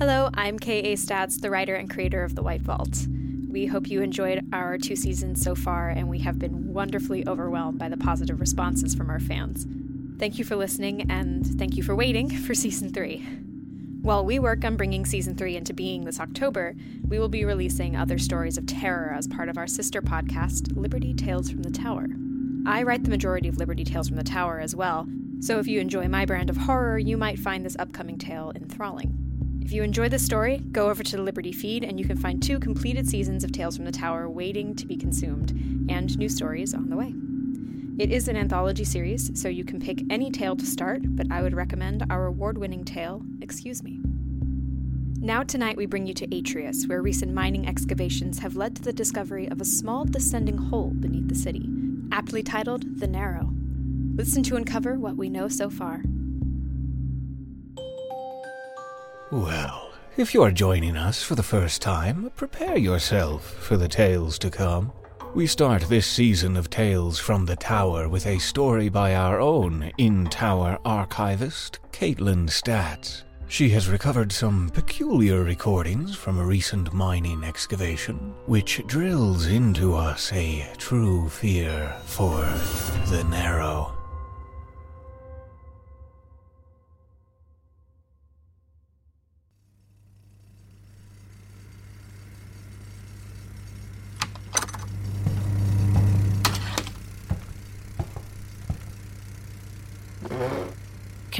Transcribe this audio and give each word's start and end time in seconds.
Hello, 0.00 0.30
I'm 0.32 0.58
K.A. 0.58 0.96
Statz, 0.96 1.42
the 1.42 1.50
writer 1.50 1.74
and 1.74 1.90
creator 1.90 2.24
of 2.24 2.34
The 2.34 2.42
White 2.42 2.62
Vault. 2.62 3.06
We 3.50 3.66
hope 3.66 3.90
you 3.90 4.00
enjoyed 4.00 4.42
our 4.50 4.78
two 4.78 4.96
seasons 4.96 5.42
so 5.42 5.54
far, 5.54 5.90
and 5.90 6.08
we 6.08 6.20
have 6.20 6.38
been 6.38 6.72
wonderfully 6.72 7.28
overwhelmed 7.28 7.78
by 7.78 7.90
the 7.90 7.98
positive 7.98 8.40
responses 8.40 8.94
from 8.94 9.10
our 9.10 9.20
fans. 9.20 9.66
Thank 10.18 10.38
you 10.38 10.44
for 10.46 10.56
listening, 10.56 11.10
and 11.10 11.44
thank 11.58 11.76
you 11.76 11.82
for 11.82 11.94
waiting 11.94 12.30
for 12.46 12.54
season 12.54 12.94
three. 12.94 13.18
While 14.00 14.24
we 14.24 14.38
work 14.38 14.64
on 14.64 14.78
bringing 14.78 15.04
season 15.04 15.36
three 15.36 15.54
into 15.54 15.74
being 15.74 16.06
this 16.06 16.18
October, 16.18 16.74
we 17.06 17.18
will 17.18 17.28
be 17.28 17.44
releasing 17.44 17.94
other 17.94 18.16
stories 18.16 18.56
of 18.56 18.64
terror 18.64 19.12
as 19.14 19.28
part 19.28 19.50
of 19.50 19.58
our 19.58 19.66
sister 19.66 20.00
podcast, 20.00 20.74
Liberty 20.74 21.12
Tales 21.12 21.50
from 21.50 21.62
the 21.62 21.70
Tower. 21.70 22.06
I 22.64 22.84
write 22.84 23.04
the 23.04 23.10
majority 23.10 23.50
of 23.50 23.58
Liberty 23.58 23.84
Tales 23.84 24.08
from 24.08 24.16
the 24.16 24.24
Tower 24.24 24.60
as 24.60 24.74
well, 24.74 25.06
so 25.40 25.58
if 25.58 25.68
you 25.68 25.78
enjoy 25.78 26.08
my 26.08 26.24
brand 26.24 26.48
of 26.48 26.56
horror, 26.56 26.98
you 26.98 27.18
might 27.18 27.38
find 27.38 27.66
this 27.66 27.76
upcoming 27.78 28.16
tale 28.16 28.50
enthralling. 28.56 29.19
If 29.70 29.74
you 29.74 29.84
enjoy 29.84 30.08
this 30.08 30.24
story, 30.24 30.58
go 30.72 30.90
over 30.90 31.04
to 31.04 31.16
the 31.16 31.22
Liberty 31.22 31.52
feed 31.52 31.84
and 31.84 31.96
you 31.96 32.04
can 32.04 32.16
find 32.16 32.42
two 32.42 32.58
completed 32.58 33.08
seasons 33.08 33.44
of 33.44 33.52
Tales 33.52 33.76
from 33.76 33.84
the 33.84 33.92
Tower 33.92 34.28
waiting 34.28 34.74
to 34.74 34.84
be 34.84 34.96
consumed, 34.96 35.52
and 35.88 36.18
new 36.18 36.28
stories 36.28 36.74
on 36.74 36.90
the 36.90 36.96
way. 36.96 37.14
It 37.96 38.10
is 38.10 38.26
an 38.26 38.36
anthology 38.36 38.82
series, 38.82 39.30
so 39.40 39.48
you 39.48 39.64
can 39.64 39.78
pick 39.78 40.02
any 40.10 40.32
tale 40.32 40.56
to 40.56 40.66
start, 40.66 41.02
but 41.14 41.30
I 41.30 41.40
would 41.40 41.54
recommend 41.54 42.04
our 42.10 42.26
award 42.26 42.58
winning 42.58 42.84
tale, 42.84 43.22
Excuse 43.42 43.84
Me. 43.84 44.00
Now, 45.20 45.44
tonight, 45.44 45.76
we 45.76 45.86
bring 45.86 46.08
you 46.08 46.14
to 46.14 46.36
Atreus, 46.36 46.88
where 46.88 47.00
recent 47.00 47.32
mining 47.32 47.68
excavations 47.68 48.40
have 48.40 48.56
led 48.56 48.74
to 48.74 48.82
the 48.82 48.92
discovery 48.92 49.46
of 49.46 49.60
a 49.60 49.64
small 49.64 50.04
descending 50.04 50.58
hole 50.58 50.90
beneath 50.90 51.28
the 51.28 51.36
city, 51.36 51.68
aptly 52.10 52.42
titled 52.42 52.98
The 52.98 53.06
Narrow. 53.06 53.52
Listen 54.16 54.42
to 54.42 54.56
uncover 54.56 54.98
what 54.98 55.14
we 55.14 55.28
know 55.28 55.46
so 55.46 55.70
far. 55.70 56.02
Well, 59.30 59.92
if 60.16 60.34
you 60.34 60.42
are 60.42 60.50
joining 60.50 60.96
us 60.96 61.22
for 61.22 61.36
the 61.36 61.42
first 61.44 61.80
time, 61.80 62.32
prepare 62.34 62.76
yourself 62.76 63.44
for 63.44 63.76
the 63.76 63.86
tales 63.86 64.40
to 64.40 64.50
come. 64.50 64.90
We 65.36 65.46
start 65.46 65.82
this 65.82 66.08
season 66.08 66.56
of 66.56 66.68
Tales 66.68 67.20
from 67.20 67.46
the 67.46 67.54
Tower 67.54 68.08
with 68.08 68.26
a 68.26 68.40
story 68.40 68.88
by 68.88 69.14
our 69.14 69.38
own 69.40 69.92
in 69.98 70.26
tower 70.26 70.80
archivist, 70.84 71.78
Caitlin 71.92 72.48
Statz. 72.48 73.22
She 73.46 73.68
has 73.68 73.88
recovered 73.88 74.32
some 74.32 74.68
peculiar 74.70 75.44
recordings 75.44 76.16
from 76.16 76.40
a 76.40 76.44
recent 76.44 76.92
mining 76.92 77.44
excavation, 77.44 78.34
which 78.46 78.84
drills 78.88 79.46
into 79.46 79.94
us 79.94 80.32
a 80.32 80.68
true 80.76 81.28
fear 81.28 81.94
for 82.04 82.40
the 83.10 83.24
narrow. 83.30 83.99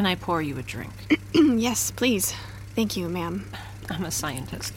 Can 0.01 0.07
I 0.07 0.15
pour 0.15 0.41
you 0.41 0.57
a 0.57 0.63
drink? 0.63 0.93
yes, 1.35 1.91
please. 1.91 2.35
Thank 2.75 2.97
you, 2.97 3.07
ma'am. 3.07 3.53
I'm 3.91 4.07
a 4.07 4.11
scientist. 4.11 4.73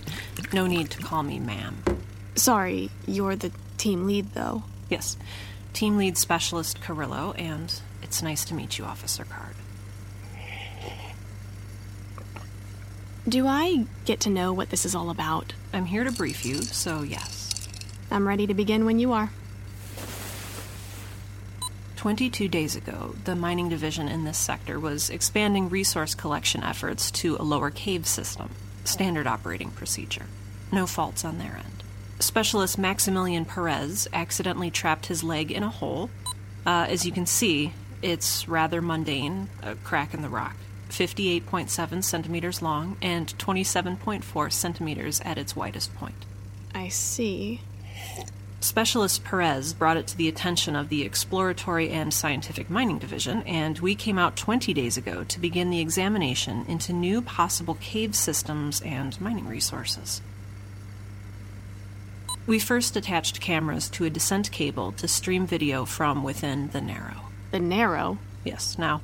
No 0.51 0.67
need 0.67 0.89
to 0.89 1.01
call 1.01 1.23
me 1.23 1.39
ma'am. 1.39 1.81
Sorry, 2.35 2.89
you're 3.07 3.37
the 3.37 3.53
team 3.77 4.05
lead, 4.05 4.33
though. 4.33 4.63
Yes, 4.89 5.15
team 5.71 5.95
lead 5.95 6.17
specialist 6.17 6.81
Carrillo, 6.81 7.31
and 7.37 7.73
it's 8.01 8.21
nice 8.21 8.43
to 8.43 8.53
meet 8.53 8.77
you, 8.77 8.83
Officer 8.83 9.23
Card. 9.23 9.55
Do 13.25 13.47
I 13.47 13.85
get 14.03 14.19
to 14.19 14.29
know 14.29 14.51
what 14.51 14.71
this 14.71 14.85
is 14.85 14.93
all 14.93 15.09
about? 15.09 15.53
I'm 15.71 15.85
here 15.85 16.03
to 16.03 16.11
brief 16.11 16.43
you, 16.43 16.63
so 16.63 17.01
yes. 17.01 17.65
I'm 18.11 18.27
ready 18.27 18.45
to 18.45 18.53
begin 18.53 18.83
when 18.83 18.99
you 18.99 19.13
are. 19.13 19.31
22 22.03 22.49
days 22.49 22.75
ago, 22.75 23.15
the 23.23 23.33
mining 23.33 23.69
division 23.69 24.09
in 24.09 24.25
this 24.25 24.37
sector 24.37 24.77
was 24.77 25.09
expanding 25.09 25.69
resource 25.69 26.13
collection 26.13 26.61
efforts 26.61 27.09
to 27.09 27.37
a 27.37 27.43
lower 27.43 27.69
cave 27.69 28.05
system, 28.05 28.49
standard 28.83 29.25
operating 29.25 29.71
procedure. 29.71 30.25
No 30.69 30.85
faults 30.85 31.23
on 31.23 31.37
their 31.37 31.55
end. 31.55 31.81
Specialist 32.19 32.77
Maximilian 32.77 33.45
Perez 33.45 34.09
accidentally 34.11 34.69
trapped 34.69 35.05
his 35.05 35.23
leg 35.23 35.49
in 35.49 35.63
a 35.63 35.69
hole. 35.69 36.09
Uh, 36.65 36.87
as 36.89 37.05
you 37.05 37.13
can 37.13 37.25
see, 37.25 37.71
it's 38.01 38.49
rather 38.49 38.81
mundane 38.81 39.47
a 39.61 39.75
crack 39.75 40.13
in 40.13 40.21
the 40.21 40.27
rock. 40.27 40.57
58.7 40.89 42.03
centimeters 42.03 42.61
long 42.61 42.97
and 43.01 43.27
27.4 43.37 44.51
centimeters 44.51 45.21
at 45.21 45.37
its 45.37 45.55
widest 45.55 45.95
point. 45.95 46.25
I 46.75 46.89
see. 46.89 47.61
Specialist 48.63 49.25
Perez 49.25 49.73
brought 49.73 49.97
it 49.97 50.07
to 50.07 50.15
the 50.15 50.29
attention 50.29 50.73
of 50.73 50.87
the 50.87 51.03
Exploratory 51.03 51.89
and 51.89 52.13
Scientific 52.13 52.69
Mining 52.69 52.97
Division, 52.97 53.43
and 53.43 53.77
we 53.79 53.93
came 53.93 54.17
out 54.17 54.37
20 54.37 54.73
days 54.73 54.95
ago 54.95 55.25
to 55.25 55.39
begin 55.41 55.69
the 55.69 55.81
examination 55.81 56.63
into 56.69 56.93
new 56.93 57.21
possible 57.21 57.75
cave 57.81 58.15
systems 58.15 58.79
and 58.79 59.19
mining 59.19 59.49
resources. 59.49 60.21
We 62.47 62.57
first 62.57 62.95
attached 62.95 63.41
cameras 63.41 63.89
to 63.89 64.05
a 64.05 64.09
descent 64.09 64.49
cable 64.53 64.93
to 64.93 65.09
stream 65.09 65.45
video 65.45 65.83
from 65.83 66.23
within 66.23 66.69
the 66.69 66.79
Narrow. 66.79 67.23
The 67.51 67.59
Narrow? 67.59 68.17
Yes. 68.43 68.77
Now, 68.77 69.01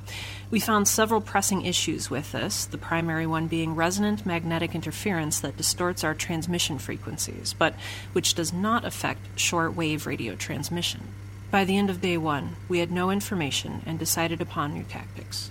we 0.50 0.60
found 0.60 0.86
several 0.86 1.20
pressing 1.20 1.64
issues 1.64 2.10
with 2.10 2.32
this, 2.32 2.66
the 2.66 2.76
primary 2.76 3.26
one 3.26 3.46
being 3.46 3.74
resonant 3.74 4.26
magnetic 4.26 4.74
interference 4.74 5.40
that 5.40 5.56
distorts 5.56 6.04
our 6.04 6.14
transmission 6.14 6.78
frequencies, 6.78 7.54
but 7.58 7.74
which 8.12 8.34
does 8.34 8.52
not 8.52 8.84
affect 8.84 9.38
short 9.38 9.74
wave 9.74 10.06
radio 10.06 10.34
transmission. 10.34 11.08
By 11.50 11.64
the 11.64 11.78
end 11.78 11.90
of 11.90 12.00
day 12.00 12.16
one, 12.16 12.56
we 12.68 12.78
had 12.78 12.92
no 12.92 13.10
information 13.10 13.82
and 13.86 13.98
decided 13.98 14.40
upon 14.40 14.74
new 14.74 14.84
tactics. 14.84 15.50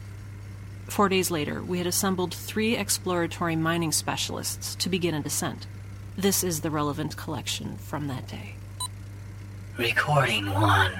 Four 0.87 1.09
days 1.09 1.29
later, 1.29 1.61
we 1.61 1.77
had 1.77 1.87
assembled 1.87 2.33
three 2.33 2.75
exploratory 2.75 3.55
mining 3.55 3.91
specialists 3.91 4.75
to 4.75 4.89
begin 4.89 5.13
a 5.13 5.21
descent. 5.21 5.67
This 6.17 6.43
is 6.43 6.61
the 6.61 6.71
relevant 6.71 7.17
collection 7.17 7.77
from 7.77 8.07
that 8.07 8.27
day. 8.27 8.55
Recording 9.77 10.51
one, 10.51 10.91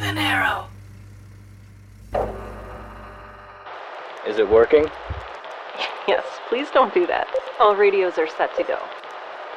The 0.00 0.12
Narrow. 0.12 0.68
Is 4.26 4.38
it 4.38 4.48
working? 4.48 4.86
Yes, 6.06 6.26
please 6.50 6.70
don't 6.70 6.92
do 6.92 7.06
that. 7.06 7.26
All 7.58 7.74
radios 7.74 8.18
are 8.18 8.28
set 8.28 8.54
to 8.58 8.62
go. 8.62 8.78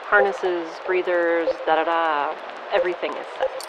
Harnesses, 0.05 0.69
breathers, 0.85 1.49
da 1.65 1.75
da 1.75 1.83
da, 1.83 2.35
everything 2.71 3.11
is 3.11 3.25
set. 3.37 3.67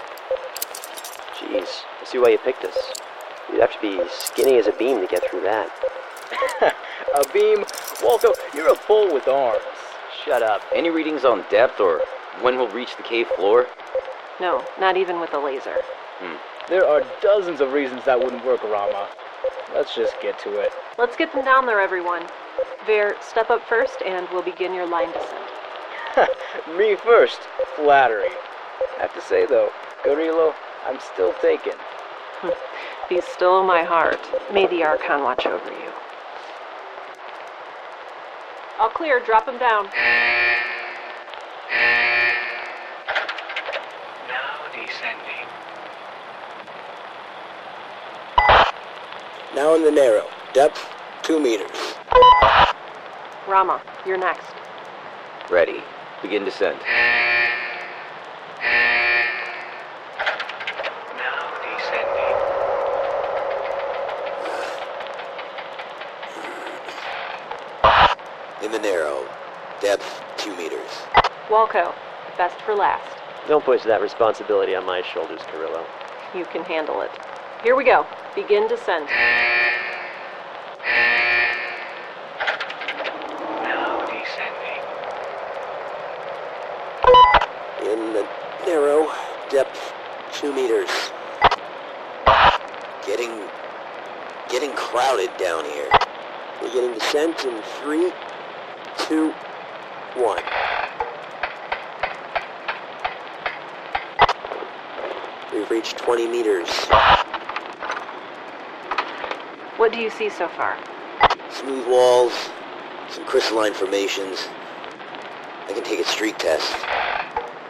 Jeez, 1.35 1.83
I 2.01 2.05
see 2.05 2.19
why 2.19 2.29
you 2.29 2.39
picked 2.39 2.65
us. 2.65 2.77
You'd 3.51 3.61
have 3.61 3.73
to 3.73 3.81
be 3.81 4.01
skinny 4.09 4.59
as 4.59 4.69
a 4.69 4.73
beam 4.73 5.01
to 5.01 5.09
get 5.09 5.29
through 5.29 5.41
that. 5.41 5.71
a 6.63 7.33
beam? 7.33 7.65
Walco, 8.01 8.33
you're 8.55 8.73
a 8.73 8.79
bull 8.87 9.13
with 9.13 9.27
arms. 9.27 9.63
Shut 10.25 10.45
up. 10.45 10.63
Any 10.73 10.91
readings 10.91 11.25
on 11.25 11.45
depth 11.51 11.81
or 11.81 12.03
when 12.43 12.57
we'll 12.57 12.69
reach 12.69 12.97
the 12.97 13.03
cave 13.03 13.27
floor? 13.29 13.67
No, 14.41 14.65
not 14.79 14.97
even 14.97 15.19
with 15.19 15.35
a 15.35 15.39
laser. 15.39 15.75
Hmm. 16.21 16.37
There 16.69 16.87
are 16.87 17.03
dozens 17.23 17.63
of 17.63 17.73
reasons 17.73 18.05
that 18.05 18.19
wouldn't 18.19 18.45
work, 18.45 18.63
Rama. 18.63 19.09
Let's 19.75 19.95
just 19.95 20.21
get 20.21 20.39
to 20.41 20.61
it. 20.61 20.71
Let's 20.99 21.17
get 21.17 21.33
them 21.33 21.45
down 21.45 21.65
there, 21.65 21.81
everyone. 21.81 22.23
Verr, 22.85 23.17
step 23.23 23.49
up 23.49 23.63
first 23.67 24.03
and 24.05 24.29
we'll 24.33 24.43
begin 24.43 24.75
your 24.75 24.87
line 24.87 25.11
descent. 25.13 26.29
Me 26.77 26.95
first. 26.97 27.41
Flattery. 27.77 28.29
I 28.99 29.03
have 29.03 29.15
to 29.15 29.21
say, 29.23 29.47
though, 29.47 29.71
Carrillo, 30.05 30.55
I'm 30.87 31.01
still 31.01 31.33
taken. 31.41 31.73
Be 33.09 33.23
still, 33.23 33.65
my 33.65 33.83
heart. 33.83 34.21
May 34.53 34.67
the 34.67 34.85
Archon 34.85 35.23
watch 35.23 35.47
over 35.47 35.71
you. 35.71 35.93
All 38.79 38.91
clear. 38.91 39.21
Drop 39.25 39.49
him 39.49 39.59
down. 39.59 39.89
Now 49.59 49.75
in 49.75 49.83
the 49.83 49.91
narrow. 49.91 50.25
Depth, 50.55 50.89
two 51.25 51.41
meters. 51.41 51.97
Rama, 53.49 53.83
you're 54.07 54.17
next. 54.17 54.55
Ready. 55.51 55.83
Begin 56.23 56.45
descent. 56.45 56.79
Now 61.17 61.43
descending. 61.75 62.37
In 68.63 68.71
the 68.71 68.79
narrow. 68.79 69.27
Depth, 69.81 70.23
two 70.37 70.57
meters. 70.57 70.89
Walco, 71.49 71.93
best 72.37 72.61
for 72.61 72.77
last. 72.77 73.11
Don't 73.49 73.65
push 73.65 73.83
that 73.83 74.01
responsibility 74.01 74.77
on 74.77 74.87
my 74.87 75.03
shoulders, 75.03 75.41
Carrillo. 75.51 75.85
You 76.33 76.45
can 76.45 76.63
handle 76.63 77.01
it. 77.01 77.11
Here 77.65 77.75
we 77.75 77.83
go. 77.83 78.07
Begin 78.37 78.69
descent. 78.69 79.11
Now 83.65 84.07
descending. 84.07 84.79
depth 89.51 89.93
2 90.35 90.55
meters. 90.55 90.89
Getting... 93.05 93.49
getting 94.49 94.71
crowded 94.77 95.37
down 95.37 95.65
here. 95.65 95.91
We're 96.63 96.73
getting 96.73 96.95
descent 96.95 97.27
in 97.45 97.63
three, 97.81 98.13
two, 98.97 99.31
one. 100.17 100.43
We've 105.53 105.71
reached 105.71 105.99
20 105.99 106.27
meters. 106.27 106.69
What 109.77 109.93
do 109.93 109.99
you 109.99 110.11
see 110.11 110.29
so 110.29 110.49
far? 110.49 110.77
Smooth 111.51 111.87
walls, 111.87 112.33
some 113.09 113.25
crystalline 113.25 113.73
formations. 113.73 114.49
I 115.69 115.73
can 115.73 115.85
take 115.85 116.01
a 116.01 116.05
streak 116.05 116.39
test. 116.39 116.73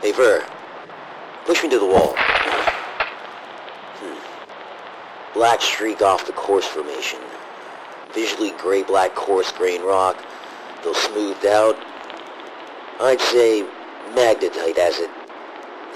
Hey, 0.00 0.12
Verr, 0.12 0.46
push 1.44 1.62
me 1.62 1.68
to 1.68 1.78
the 1.78 1.84
wall. 1.84 2.14
Hmm. 3.98 5.34
Black 5.34 5.60
streak 5.60 6.00
off 6.00 6.26
the 6.26 6.32
coarse 6.32 6.66
formation. 6.66 7.18
Visually 8.14 8.52
gray-black 8.58 9.14
coarse 9.14 9.52
grain 9.52 9.82
rock, 9.82 10.24
though 10.82 10.92
smoothed 10.92 11.46
out. 11.46 11.76
I'd 13.00 13.20
say 13.20 13.62
magnetite 14.14 14.78
as 14.78 14.98
it... 14.98 15.10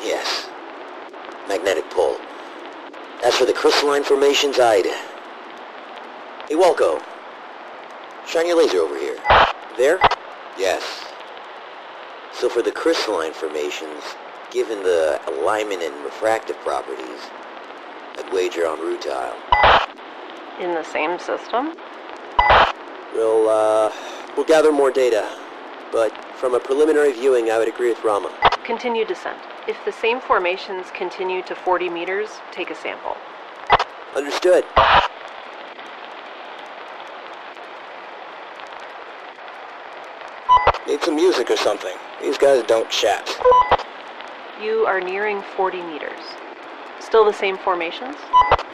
Yes. 0.03 0.49
Magnetic 1.49 1.89
pole. 1.91 2.17
As 3.25 3.35
for 3.35 3.45
the 3.45 3.53
crystalline 3.53 4.05
formations, 4.05 4.59
I'd... 4.59 4.87
Hey, 6.49 6.55
Walco. 6.55 7.03
Shine 8.27 8.47
your 8.47 8.59
laser 8.59 8.79
over 8.79 8.99
here. 8.99 9.17
There? 9.77 9.99
Yes. 10.59 10.83
So 12.35 12.49
for 12.49 12.63
the 12.63 12.73
crystalline 12.73 13.33
formations, 13.33 14.03
given 14.51 14.83
the 14.83 15.21
alignment 15.29 15.83
and 15.83 16.05
refractive 16.05 16.57
properties, 16.59 17.21
I'd 18.19 18.33
wager 18.33 18.67
on 18.67 18.79
rutile. 18.79 19.35
In 20.61 20.75
the 20.75 20.85
same 20.85 21.19
system? 21.19 21.75
We'll, 23.15 23.49
uh, 23.49 23.93
we'll 24.37 24.47
gather 24.47 24.73
more 24.73 24.91
data. 24.91 25.29
But 25.93 26.13
from 26.37 26.55
a 26.55 26.61
preliminary 26.61 27.13
viewing, 27.13 27.51
I 27.51 27.59
would 27.59 27.69
agree 27.69 27.91
with 27.91 28.03
Rama. 28.03 28.33
Continue 28.65 29.05
descent. 29.05 29.39
If 29.69 29.77
the 29.85 29.93
same 29.93 30.21
formations 30.21 30.87
continue 30.95 31.43
to 31.43 31.55
40 31.55 31.89
meters, 31.91 32.31
take 32.51 32.71
a 32.71 32.75
sample. 32.75 33.17
Understood. 34.17 34.65
Need 40.87 41.03
some 41.03 41.15
music 41.15 41.51
or 41.51 41.57
something. 41.57 41.97
These 42.21 42.39
guys 42.39 42.65
don't 42.65 42.91
chat. 42.91 43.29
You 44.61 44.85
are 44.87 45.01
nearing 45.01 45.43
40 45.57 45.83
meters. 45.83 46.21
Still 46.99 47.25
the 47.25 47.33
same 47.33 47.59
formations? 47.59 48.17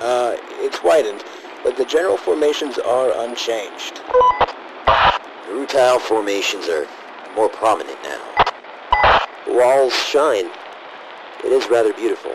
Uh, 0.00 0.36
it's 0.60 0.82
widened, 0.82 1.24
but 1.64 1.76
the 1.76 1.84
general 1.84 2.16
formations 2.16 2.78
are 2.78 3.10
unchanged. 3.24 4.00
The 4.86 5.54
rutile 5.54 6.00
formations 6.00 6.68
are 6.68 6.86
more 7.34 7.48
prominent 7.48 7.98
now. 8.02 8.20
The 9.46 9.52
walls 9.52 9.94
shine. 9.94 10.50
It 11.44 11.52
is 11.52 11.68
rather 11.70 11.92
beautiful. 11.92 12.32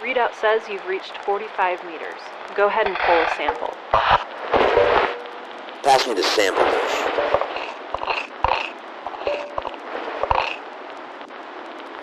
Readout 0.00 0.34
says 0.34 0.62
you've 0.68 0.86
reached 0.86 1.16
45 1.24 1.84
meters. 1.84 2.20
Go 2.54 2.66
ahead 2.68 2.86
and 2.86 2.96
pull 2.96 3.16
a 3.16 3.28
sample. 3.36 3.74
Pass 5.82 6.06
me 6.06 6.14
the 6.14 6.22
sample 6.22 6.64
dish. 6.64 7.04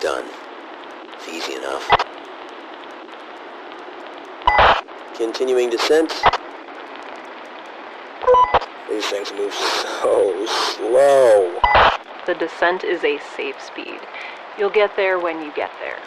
Done. 0.00 0.26
It's 1.14 1.28
easy 1.28 1.54
enough. 1.54 1.88
Continuing 5.14 5.70
descent. 5.70 6.12
Things 9.12 9.30
move 9.34 9.52
so 9.52 10.46
slow. 10.46 11.60
The 12.24 12.32
descent 12.32 12.82
is 12.82 13.04
a 13.04 13.18
safe 13.36 13.60
speed. 13.60 14.00
You'll 14.56 14.70
get 14.70 14.96
there 14.96 15.18
when 15.18 15.42
you 15.42 15.52
get 15.52 15.70
there. 15.80 15.98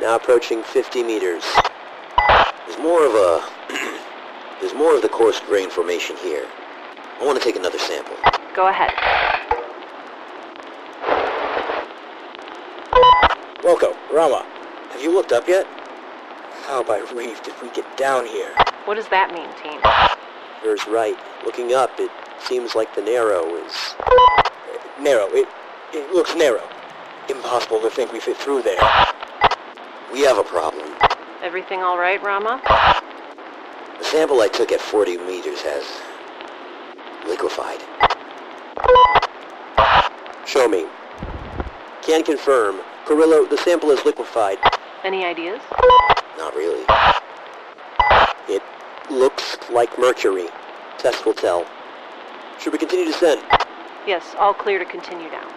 Now 0.00 0.14
approaching 0.14 0.62
50 0.62 1.02
meters. 1.02 1.42
There's 2.68 2.78
more 2.78 3.04
of 3.04 3.14
a... 3.14 3.42
There's 4.60 4.74
more 4.74 4.94
of 4.94 5.02
the 5.02 5.08
coarse 5.08 5.40
grain 5.40 5.68
formation 5.68 6.14
here. 6.18 6.46
I 7.20 7.26
want 7.26 7.40
to 7.40 7.44
take 7.44 7.56
another 7.56 7.80
sample. 7.80 8.14
Go 8.54 8.68
ahead. 8.68 8.92
Walco, 13.64 13.96
Rama, 14.12 14.46
have 14.92 15.02
you 15.02 15.12
looked 15.12 15.32
up 15.32 15.48
yet? 15.48 15.66
How 16.62 16.84
by 16.84 16.98
reef 17.14 17.42
did 17.42 17.54
we 17.60 17.70
get 17.70 17.96
down 17.96 18.24
here? 18.24 18.54
What 18.84 18.94
does 18.94 19.08
that 19.08 19.32
mean, 19.34 19.48
team? 19.62 19.80
Verr's 20.62 20.86
right. 20.86 21.16
Looking 21.44 21.74
up, 21.74 21.90
it 21.98 22.10
seems 22.38 22.76
like 22.76 22.94
the 22.94 23.02
narrow 23.02 23.56
is... 23.56 23.94
narrow. 25.00 25.26
It, 25.30 25.48
it 25.92 26.14
looks 26.14 26.36
narrow. 26.36 26.62
Impossible 27.28 27.80
to 27.80 27.90
think 27.90 28.12
we 28.12 28.20
fit 28.20 28.36
through 28.36 28.62
there. 28.62 28.80
We 30.12 30.20
have 30.20 30.38
a 30.38 30.44
problem. 30.44 30.88
Everything 31.42 31.82
all 31.82 31.98
right, 31.98 32.22
Rama? 32.22 32.62
The 33.98 34.04
sample 34.04 34.40
I 34.40 34.48
took 34.48 34.70
at 34.70 34.80
40 34.80 35.18
meters 35.18 35.62
has... 35.62 35.84
liquefied. 37.26 37.80
Show 40.46 40.68
me. 40.68 40.86
Can 42.02 42.22
confirm. 42.22 42.80
Carrillo, 43.04 43.46
the 43.46 43.58
sample 43.58 43.90
is 43.90 44.04
liquefied. 44.04 44.58
Any 45.02 45.24
ideas? 45.24 45.60
Not 46.38 46.54
really. 46.54 46.84
It 48.48 48.62
looks 49.10 49.58
like 49.70 49.98
mercury. 49.98 50.48
Test 50.98 51.24
will 51.26 51.34
tell. 51.34 51.66
Should 52.60 52.72
we 52.72 52.78
continue 52.78 53.04
to 53.06 53.12
descent? 53.12 53.42
Yes, 54.06 54.34
all 54.38 54.54
clear 54.54 54.78
to 54.78 54.84
continue 54.84 55.30
down. 55.30 55.52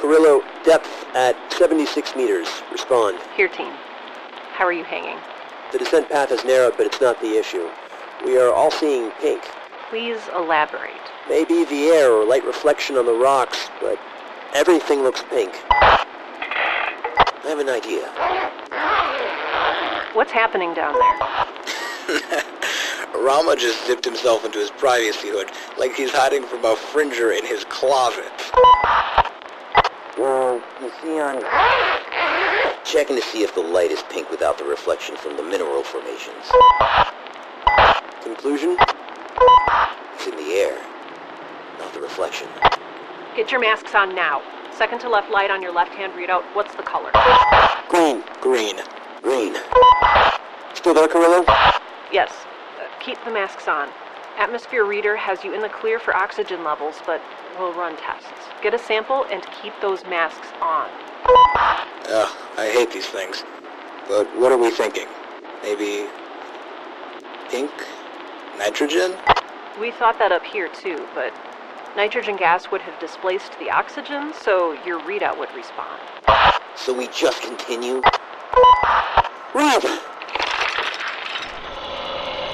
Carrillo, 0.00 0.42
depth 0.64 1.06
at 1.14 1.36
76 1.52 2.14
meters. 2.16 2.48
Respond. 2.70 3.18
Here, 3.36 3.48
team. 3.48 3.72
How 4.52 4.64
are 4.64 4.72
you 4.72 4.84
hanging? 4.84 5.18
The 5.72 5.78
descent 5.78 6.08
path 6.08 6.30
is 6.30 6.44
narrow, 6.44 6.70
but 6.70 6.86
it's 6.86 7.00
not 7.00 7.20
the 7.20 7.36
issue. 7.36 7.68
We 8.24 8.38
are 8.38 8.52
all 8.52 8.70
seeing 8.70 9.10
pink. 9.20 9.42
Please 9.88 10.20
elaborate. 10.34 10.90
Maybe 11.28 11.64
the 11.64 11.86
air 11.90 12.10
or 12.10 12.24
light 12.24 12.44
reflection 12.44 12.96
on 12.96 13.06
the 13.06 13.12
rocks, 13.12 13.70
but 13.80 14.00
everything 14.52 15.02
looks 15.02 15.22
pink. 15.30 15.62
I 15.70 16.04
have 17.44 17.60
an 17.60 17.68
idea. 17.68 18.08
What's 20.12 20.32
happening 20.32 20.74
down 20.74 20.94
there? 20.94 22.42
Rama 23.16 23.54
just 23.56 23.86
zipped 23.86 24.04
himself 24.04 24.44
into 24.44 24.58
his 24.58 24.70
privacy 24.72 25.28
hood 25.28 25.50
like 25.78 25.94
he's 25.94 26.10
hiding 26.10 26.42
from 26.42 26.64
a 26.64 26.74
fringer 26.74 27.30
in 27.30 27.46
his 27.46 27.64
closet. 27.66 28.32
Well, 30.18 30.60
you 30.80 30.90
see 31.00 31.20
on... 31.20 31.42
Checking 32.84 33.14
to 33.14 33.22
see 33.22 33.42
if 33.42 33.54
the 33.54 33.60
light 33.60 33.92
is 33.92 34.02
pink 34.10 34.30
without 34.30 34.58
the 34.58 34.64
reflection 34.64 35.16
from 35.16 35.36
the 35.36 35.42
mineral 35.44 35.84
formations. 35.84 36.50
Conclusion? 38.22 38.76
It's 40.56 40.64
in 40.64 40.70
the 40.70 40.74
air, 40.74 41.78
not 41.78 41.92
the 41.92 42.00
reflection. 42.00 42.48
Get 43.34 43.52
your 43.52 43.60
masks 43.60 43.94
on 43.94 44.14
now. 44.14 44.42
Second 44.72 45.00
to 45.00 45.08
left 45.08 45.30
light 45.30 45.50
on 45.50 45.60
your 45.60 45.72
left-hand 45.72 46.12
readout. 46.14 46.42
What's 46.54 46.74
the 46.74 46.82
color? 46.82 47.10
Green. 47.88 48.22
Green. 48.40 48.76
Green. 49.22 49.56
Still 50.74 50.94
there, 50.94 51.08
Carrillo? 51.08 51.44
Yes. 52.12 52.32
Uh, 52.78 52.84
keep 53.00 53.22
the 53.24 53.30
masks 53.30 53.68
on. 53.68 53.88
Atmosphere 54.38 54.84
reader 54.84 55.16
has 55.16 55.44
you 55.44 55.54
in 55.54 55.60
the 55.60 55.68
clear 55.68 55.98
for 55.98 56.14
oxygen 56.14 56.62
levels, 56.64 56.96
but 57.06 57.22
we'll 57.58 57.72
run 57.72 57.96
tests. 57.96 58.28
Get 58.62 58.74
a 58.74 58.78
sample 58.78 59.24
and 59.30 59.44
keep 59.62 59.72
those 59.80 60.04
masks 60.04 60.48
on. 60.60 60.88
Ugh, 62.08 62.36
I 62.58 62.70
hate 62.72 62.92
these 62.92 63.06
things. 63.06 63.44
But 64.08 64.26
what 64.38 64.52
are 64.52 64.58
we 64.58 64.70
thinking? 64.70 65.08
Maybe... 65.62 66.06
pink? 67.48 67.70
Nitrogen? 68.58 69.14
We 69.80 69.90
thought 69.90 70.18
that 70.18 70.32
up 70.32 70.42
here 70.42 70.68
too, 70.68 71.06
but 71.14 71.34
nitrogen 71.96 72.36
gas 72.36 72.70
would 72.70 72.80
have 72.80 72.98
displaced 72.98 73.58
the 73.58 73.68
oxygen, 73.70 74.32
so 74.32 74.72
your 74.86 75.00
readout 75.00 75.38
would 75.38 75.52
respond. 75.54 76.00
So 76.74 76.94
we 76.94 77.08
just 77.08 77.42
continue? 77.42 78.00
Rob! 79.54 79.82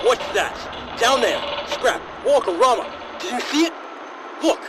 What's 0.03 0.27
that? 0.35 0.99
Down 0.99 1.21
there! 1.21 1.39
Scrap! 1.69 2.03
Walco, 2.25 2.59
Rama! 2.59 2.93
Did 3.21 3.35
you 3.35 3.41
see 3.41 3.67
it? 3.67 3.73
Look! 4.43 4.61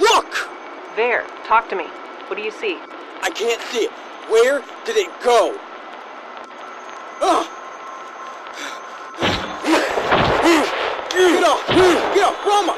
Look! 0.00 0.50
There, 0.96 1.24
talk 1.44 1.68
to 1.68 1.76
me. 1.76 1.84
What 2.26 2.34
do 2.34 2.42
you 2.42 2.50
see? 2.50 2.80
I 3.22 3.30
can't 3.30 3.60
see 3.70 3.84
it. 3.84 3.92
Where 4.28 4.60
did 4.84 4.96
it 4.96 5.08
go? 5.22 5.56
Ugh! 7.22 7.46
Oh, 11.44 11.51
get 11.68 12.24
up, 12.24 12.44
Rama! 12.44 12.74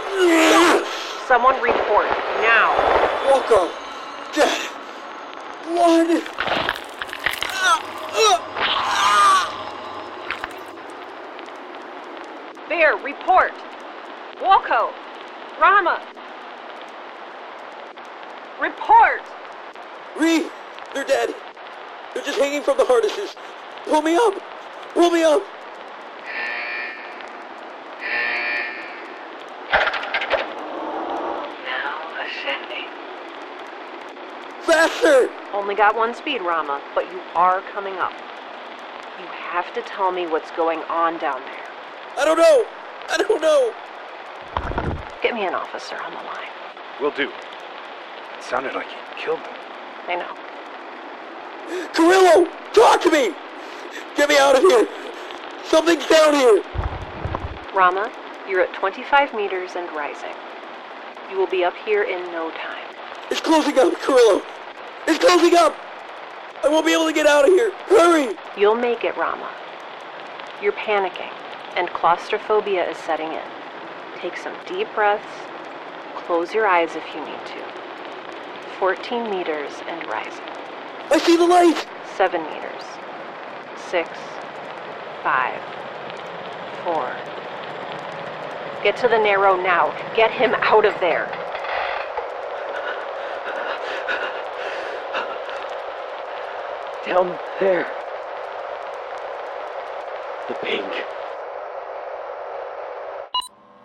Someone 1.27 1.61
report 1.61 2.07
now. 2.43 2.75
Walco, 3.27 3.71
dead. 4.35 4.71
Blood. 5.67 6.23
Verr, 12.69 12.97
report. 13.03 13.53
Walco, 14.41 14.93
Rama. 15.61 16.03
Report. 18.61 19.21
Ree, 20.17 20.47
they're 20.93 21.05
dead. 21.05 21.35
They're 22.15 22.23
just 22.23 22.39
hanging 22.39 22.63
from 22.63 22.79
the 22.79 22.85
harnesses. 22.85 23.35
Pull 23.87 24.03
me 24.03 24.17
up. 24.17 24.35
Pull 24.95 25.11
me 25.11 25.23
up. 25.25 25.43
Now 31.67 31.99
ascending. 32.25 32.89
Faster! 34.85 35.31
Only 35.55 35.75
got 35.75 35.97
one 35.97 36.13
speed, 36.15 36.43
Rama, 36.43 36.79
but 36.95 37.11
you 37.11 37.19
are 37.35 37.63
coming 37.73 37.95
up. 37.95 38.13
You 39.19 39.25
have 39.29 39.73
to 39.73 39.81
tell 39.81 40.13
me 40.13 40.27
what's 40.27 40.51
going 40.51 40.81
on 40.91 41.17
down 41.17 41.41
there. 41.41 41.65
I 42.19 42.27
don't 42.27 42.37
know. 42.37 42.67
I 43.09 43.17
don't 43.17 43.41
know. 43.41 43.73
Get 45.23 45.33
me 45.33 45.47
an 45.47 45.55
officer 45.55 45.97
on 45.97 46.11
the 46.11 46.19
line. 46.19 46.53
Will 47.01 47.13
do. 47.13 47.31
It 47.31 48.45
sounded 48.45 48.75
like 48.75 48.85
you 48.89 48.99
killed 49.17 49.39
them. 49.39 49.57
I 50.07 50.17
know. 50.17 50.37
Carrillo, 51.95 52.47
talk 52.75 53.01
to 53.05 53.11
me. 53.11 53.35
Get 54.17 54.29
me 54.29 54.37
out 54.37 54.55
of 54.55 54.61
here. 54.61 54.87
Something's 55.65 56.07
down 56.09 56.35
here. 56.35 56.63
Rama, 57.75 58.13
you're 58.47 58.61
at 58.61 58.75
25 58.75 59.33
meters 59.33 59.77
and 59.77 59.91
rising. 59.97 60.35
You 61.31 61.39
will 61.39 61.49
be 61.49 61.65
up 61.65 61.75
here 61.87 62.03
in 62.03 62.23
no 62.33 62.51
time. 62.51 62.85
It's 63.31 63.41
closing 63.41 63.79
up, 63.79 63.99
Carrillo. 64.03 64.43
It's 65.07 65.23
closing 65.23 65.55
up. 65.55 65.77
I 66.63 66.69
won't 66.69 66.87
be 66.87 66.93
able 66.93 67.07
to 67.07 67.13
get 67.13 67.27
out 67.27 67.45
of 67.45 67.51
here. 67.51 67.73
Hurry. 67.87 68.37
You'll 68.57 68.75
make 68.75 69.05
it, 69.05 69.17
Rama. 69.17 69.51
You're 70.63 70.73
panicking, 70.73 71.33
and 71.77 71.91
claustrophobia 71.91 72.89
is 72.91 72.97
setting 72.97 73.31
in. 73.31 73.43
Take 74.19 74.37
some 74.37 74.55
deep 74.67 74.89
breaths. 74.95 75.27
Close 76.17 76.55
your 76.55 76.67
eyes 76.67 76.97
if 76.97 77.05
you 77.15 77.21
need 77.21 77.47
to. 77.47 77.65
14 78.79 79.31
meters 79.31 79.73
and 79.87 80.07
rising. 80.09 80.45
I 81.11 81.19
see 81.19 81.37
the 81.37 81.47
light. 81.47 81.87
7 82.17 82.43
meters. 82.43 82.83
6. 83.91 84.09
5. 85.23 85.61
4. 86.85 87.17
Get 88.83 88.97
to 88.99 89.09
the 89.09 89.19
narrow 89.19 89.57
now. 89.57 89.93
Get 90.17 90.31
him 90.31 90.55
out 90.55 90.87
of 90.87 90.99
there. 91.01 91.29
Down 97.07 97.39
there. 97.61 97.87
The 100.49 100.55
pink. 100.55 100.91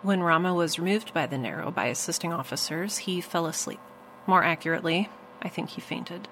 When 0.02 0.22
Rama 0.22 0.54
was 0.54 0.78
removed 0.78 1.12
by 1.12 1.26
the 1.26 1.36
Narrow 1.36 1.70
by 1.70 1.86
assisting 1.86 2.32
officers, 2.32 2.98
he 2.98 3.20
fell 3.20 3.44
asleep. 3.44 3.80
More 4.26 4.42
accurately, 4.42 5.10
I 5.42 5.48
think 5.48 5.70
he 5.70 5.82
fainted. 5.82 6.28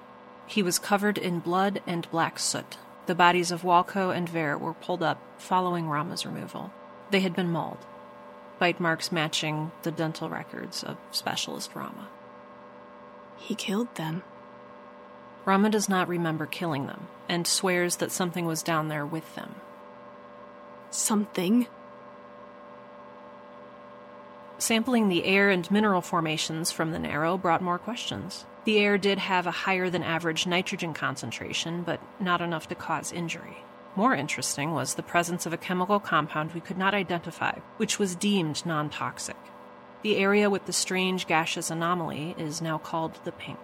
He 0.47 0.63
was 0.63 0.79
covered 0.79 1.19
in 1.19 1.39
blood 1.39 1.83
and 1.85 2.09
black 2.09 2.39
soot. 2.39 2.77
The 3.05 3.13
bodies 3.13 3.51
of 3.51 3.61
Walco 3.61 4.15
and 4.15 4.27
Verr 4.27 4.57
were 4.57 4.73
pulled 4.73 5.03
up 5.03 5.21
following 5.37 5.87
Rama's 5.87 6.25
removal. 6.25 6.71
They 7.11 7.19
had 7.19 7.35
been 7.35 7.51
mauled, 7.51 7.85
bite 8.57 8.79
marks 8.79 9.11
matching 9.11 9.71
the 9.83 9.91
dental 9.91 10.29
records 10.29 10.83
of 10.83 10.97
Specialist 11.11 11.75
Rama. 11.75 12.07
He 13.37 13.53
killed 13.53 13.93
them. 13.93 14.23
Rama 15.49 15.71
does 15.71 15.89
not 15.89 16.07
remember 16.07 16.45
killing 16.45 16.85
them 16.85 17.07
and 17.27 17.47
swears 17.47 17.95
that 17.95 18.11
something 18.11 18.45
was 18.45 18.61
down 18.61 18.87
there 18.87 19.03
with 19.03 19.33
them. 19.33 19.55
Something? 20.91 21.65
Sampling 24.59 25.09
the 25.09 25.25
air 25.25 25.49
and 25.49 25.69
mineral 25.71 26.01
formations 26.01 26.71
from 26.71 26.91
the 26.91 26.99
Narrow 26.99 27.35
brought 27.35 27.63
more 27.63 27.79
questions. 27.79 28.45
The 28.65 28.77
air 28.77 28.99
did 28.99 29.17
have 29.17 29.47
a 29.47 29.61
higher 29.65 29.89
than 29.89 30.03
average 30.03 30.45
nitrogen 30.45 30.93
concentration, 30.93 31.81
but 31.81 31.99
not 32.19 32.41
enough 32.41 32.67
to 32.67 32.75
cause 32.75 33.11
injury. 33.11 33.63
More 33.95 34.13
interesting 34.13 34.73
was 34.73 34.93
the 34.93 35.01
presence 35.01 35.47
of 35.47 35.53
a 35.53 35.57
chemical 35.57 35.99
compound 35.99 36.51
we 36.51 36.61
could 36.61 36.77
not 36.77 36.93
identify, 36.93 37.57
which 37.77 37.97
was 37.97 38.15
deemed 38.15 38.63
non 38.67 38.91
toxic. 38.91 39.37
The 40.03 40.17
area 40.17 40.47
with 40.47 40.67
the 40.67 40.73
strange 40.73 41.25
gaseous 41.25 41.71
anomaly 41.71 42.35
is 42.37 42.61
now 42.61 42.77
called 42.77 43.19
the 43.23 43.31
pink. 43.31 43.57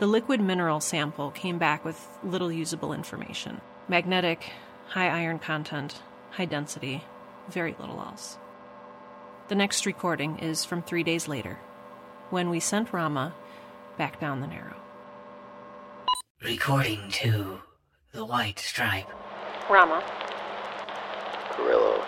The 0.00 0.06
liquid 0.08 0.40
mineral 0.40 0.80
sample 0.80 1.30
came 1.30 1.56
back 1.58 1.84
with 1.84 2.08
little 2.24 2.50
usable 2.50 2.92
information 2.92 3.60
magnetic, 3.86 4.50
high 4.88 5.08
iron 5.08 5.38
content, 5.38 6.02
high 6.30 6.46
density, 6.46 7.04
very 7.48 7.76
little 7.78 8.00
else. 8.00 8.38
The 9.48 9.54
next 9.54 9.86
recording 9.86 10.38
is 10.38 10.64
from 10.64 10.82
three 10.82 11.04
days 11.04 11.28
later, 11.28 11.58
when 12.30 12.50
we 12.50 12.58
sent 12.58 12.92
Rama 12.92 13.34
back 13.96 14.18
down 14.18 14.40
the 14.40 14.48
Narrow. 14.48 14.76
Recording 16.42 17.08
to 17.10 17.60
the 18.12 18.24
white 18.24 18.58
stripe. 18.58 19.08
Rama, 19.70 20.02
Carrillo. 21.50 22.02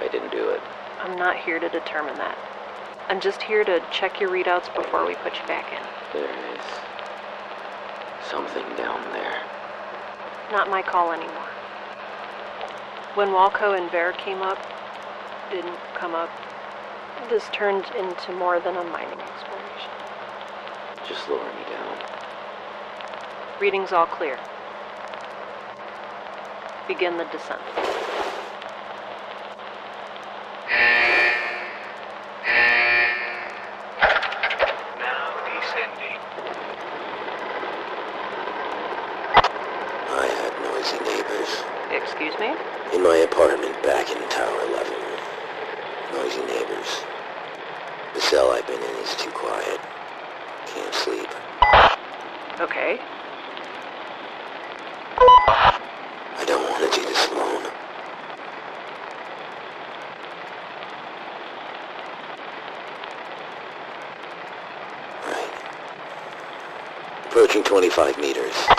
I 0.00 0.08
didn't 0.10 0.30
do 0.30 0.48
it. 0.48 0.62
I'm 1.00 1.18
not 1.18 1.36
here 1.36 1.58
two 1.58 1.68
determine 1.68 2.16
that. 2.16 2.38
I'm 3.08 3.20
just 3.20 3.42
here 3.42 3.64
to 3.64 3.82
check 3.90 4.18
your 4.18 4.30
readouts 4.30 4.74
before 4.74 5.06
we 5.06 5.14
put 5.16 5.34
you 5.34 5.46
back 5.46 5.70
in. 5.72 5.82
There 6.14 6.30
is 6.54 6.64
something 8.30 8.64
down 8.76 9.02
there. 9.12 9.42
Not 10.50 10.70
my 10.70 10.80
call 10.80 11.12
anymore. 11.12 11.50
When 13.14 13.28
Walco 13.28 13.78
and 13.78 13.90
Verr 13.90 14.12
came 14.12 14.40
up, 14.40 14.58
didn't 15.50 15.78
come 15.94 16.14
up, 16.14 16.30
this 17.28 17.48
turned 17.52 17.84
into 17.98 18.32
more 18.32 18.58
than 18.58 18.76
a 18.76 18.84
mining 18.84 19.20
exploration. 19.20 19.90
Just 21.06 21.28
lower 21.28 21.44
me 21.44 21.64
down. 21.70 21.98
Reading's 23.60 23.92
all 23.92 24.06
clear. 24.06 24.38
Begin 26.88 27.18
the 27.18 27.24
descent. 27.26 27.60
In 42.94 43.02
my 43.02 43.16
apartment 43.16 43.74
back 43.82 44.08
in 44.08 44.16
Tower 44.28 44.60
11. 44.68 44.92
Noisy 46.12 46.42
neighbors. 46.46 47.02
The 48.14 48.20
cell 48.20 48.52
I've 48.52 48.64
been 48.68 48.80
in 48.80 48.96
is 49.02 49.16
too 49.16 49.32
quiet. 49.32 49.80
Can't 50.68 50.94
sleep. 50.94 51.28
Okay. 52.60 53.00
I 55.18 56.44
don't 56.46 56.70
want 56.70 56.92
to 56.92 57.00
do 57.00 57.04
this 57.04 57.28
alone. 57.32 57.64
Right. 65.26 65.50
Approaching 67.26 67.64
25 67.64 68.18
meters. 68.18 68.73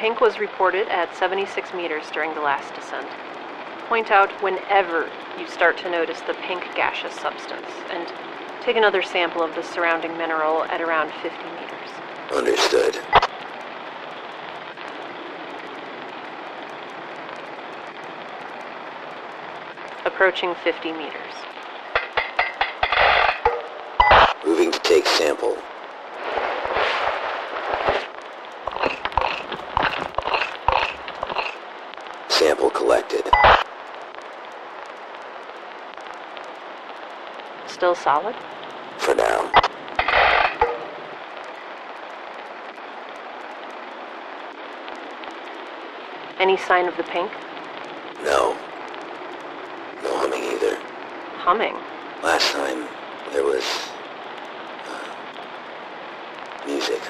Pink 0.00 0.22
was 0.22 0.38
reported 0.38 0.88
at 0.88 1.14
76 1.14 1.74
meters 1.74 2.10
during 2.10 2.32
the 2.32 2.40
last 2.40 2.74
descent. 2.74 3.06
Point 3.86 4.10
out 4.10 4.30
whenever 4.42 5.10
you 5.38 5.46
start 5.46 5.76
to 5.76 5.90
notice 5.90 6.22
the 6.22 6.32
pink 6.32 6.64
gaseous 6.74 7.12
substance, 7.16 7.66
and 7.90 8.10
take 8.62 8.76
another 8.76 9.02
sample 9.02 9.42
of 9.42 9.54
the 9.54 9.62
surrounding 9.62 10.16
mineral 10.16 10.64
at 10.64 10.80
around 10.80 11.12
50 11.20 11.28
meters. 11.28 11.90
Understood. 12.34 12.98
Approaching 20.06 20.54
50 20.64 20.92
meters. 20.92 21.34
Moving 24.46 24.72
to 24.72 24.78
take 24.78 25.04
sample. 25.04 25.58
Sample 32.40 32.70
collected. 32.70 33.22
Still 37.70 37.94
solid? 37.94 38.34
For 38.98 39.14
now. 39.14 39.50
Any 46.38 46.56
sign 46.56 46.88
of 46.88 46.96
the 46.96 47.04
pink? 47.04 47.30
No. 48.24 48.56
No 50.02 50.18
humming 50.18 50.42
either. 50.42 50.76
Humming? 51.38 51.74
Last 52.22 52.52
time, 52.52 52.86
there 53.32 53.44
was... 53.44 53.64
uh, 54.90 56.66
music. 56.66 57.00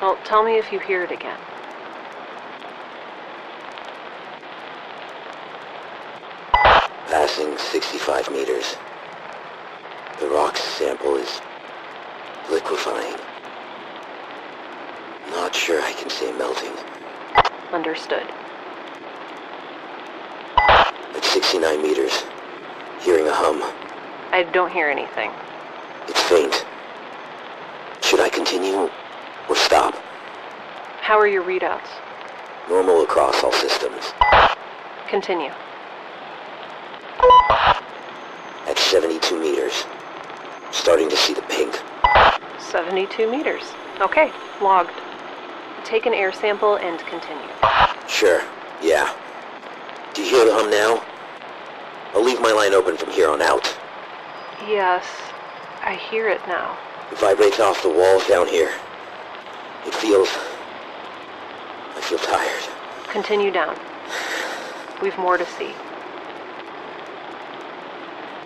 Well, 0.00 0.18
tell 0.24 0.44
me 0.44 0.58
if 0.58 0.70
you 0.70 0.78
hear 0.78 1.02
it 1.04 1.10
again. 1.10 1.38
Passing 7.08 7.56
65 7.56 8.30
meters. 8.30 8.76
Sample 10.76 11.16
is 11.16 11.40
liquefying. 12.50 13.16
Not 15.30 15.54
sure 15.54 15.80
I 15.80 15.94
can 15.94 16.10
say 16.10 16.30
melting. 16.36 16.74
Understood. 17.72 18.26
At 20.58 21.24
69 21.24 21.80
meters, 21.80 22.24
hearing 23.00 23.26
a 23.26 23.32
hum. 23.32 23.62
I 24.32 24.42
don't 24.52 24.70
hear 24.70 24.90
anything. 24.90 25.30
It's 26.08 26.20
faint. 26.24 26.66
Should 28.02 28.20
I 28.20 28.28
continue 28.28 28.90
or 29.48 29.56
stop? 29.56 29.94
How 31.00 31.18
are 31.18 31.26
your 31.26 31.42
readouts? 31.42 31.88
Normal 32.68 33.02
across 33.02 33.42
all 33.42 33.52
systems. 33.52 34.12
Continue. 35.08 35.52
At 38.68 38.76
72 38.76 39.40
meters, 39.40 39.86
starting 40.86 41.10
to 41.10 41.16
see 41.16 41.34
the 41.34 41.42
pink. 41.42 41.80
72 42.60 43.28
meters. 43.28 43.64
Okay, 44.00 44.30
logged. 44.62 44.92
Take 45.84 46.06
an 46.06 46.14
air 46.14 46.32
sample 46.32 46.76
and 46.76 47.00
continue. 47.00 47.50
Sure, 48.06 48.40
yeah. 48.80 49.12
Do 50.14 50.22
you 50.22 50.30
hear 50.30 50.44
the 50.44 50.54
hum 50.54 50.70
now? 50.70 51.04
I'll 52.14 52.22
leave 52.22 52.40
my 52.40 52.52
line 52.52 52.72
open 52.72 52.96
from 52.96 53.10
here 53.10 53.28
on 53.28 53.42
out. 53.42 53.76
Yes, 54.60 55.04
I 55.82 55.96
hear 55.96 56.28
it 56.28 56.40
now. 56.46 56.78
It 57.10 57.18
vibrates 57.18 57.58
off 57.58 57.82
the 57.82 57.90
walls 57.90 58.24
down 58.28 58.46
here. 58.46 58.72
It 59.86 59.94
feels... 59.96 60.28
I 61.96 62.00
feel 62.00 62.18
tired. 62.18 62.62
Continue 63.08 63.50
down. 63.50 63.76
We've 65.02 65.18
more 65.18 65.36
to 65.36 65.46
see. 65.46 65.72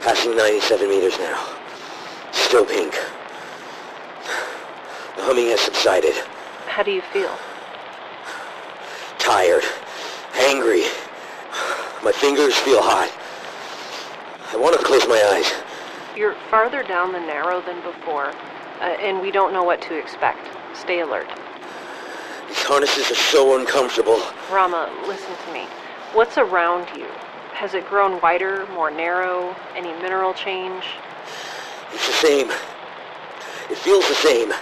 Passing 0.00 0.34
97 0.34 0.88
meters 0.88 1.18
now. 1.18 1.59
Still 2.50 2.66
pink. 2.66 2.90
The 5.14 5.22
humming 5.22 5.50
has 5.50 5.60
subsided. 5.60 6.16
How 6.66 6.82
do 6.82 6.90
you 6.90 7.00
feel? 7.00 7.30
Tired. 9.20 9.62
Angry. 10.34 10.82
My 12.02 12.10
fingers 12.10 12.56
feel 12.56 12.82
hot. 12.82 13.08
I 14.52 14.56
want 14.56 14.76
to 14.76 14.84
close 14.84 15.06
my 15.06 15.22
eyes. 15.32 15.52
You're 16.18 16.34
farther 16.50 16.82
down 16.82 17.12
the 17.12 17.20
narrow 17.20 17.60
than 17.60 17.80
before, 17.82 18.32
uh, 18.80 18.96
and 18.98 19.20
we 19.20 19.30
don't 19.30 19.52
know 19.52 19.62
what 19.62 19.80
to 19.82 19.96
expect. 19.96 20.48
Stay 20.76 21.02
alert. 21.02 21.28
These 22.48 22.64
harnesses 22.64 23.12
are 23.12 23.22
so 23.30 23.60
uncomfortable. 23.60 24.20
Rama, 24.50 24.92
listen 25.06 25.36
to 25.46 25.52
me. 25.52 25.66
What's 26.14 26.36
around 26.36 26.88
you? 26.98 27.06
Has 27.52 27.74
it 27.74 27.88
grown 27.88 28.20
wider, 28.20 28.66
more 28.72 28.90
narrow? 28.90 29.54
Any 29.76 29.92
mineral 30.02 30.34
change? 30.34 30.82
It's 31.92 32.06
the 32.06 32.26
same. 32.26 32.50
It 33.70 33.78
feels 33.78 34.06
the 34.08 34.14
same. 34.14 34.52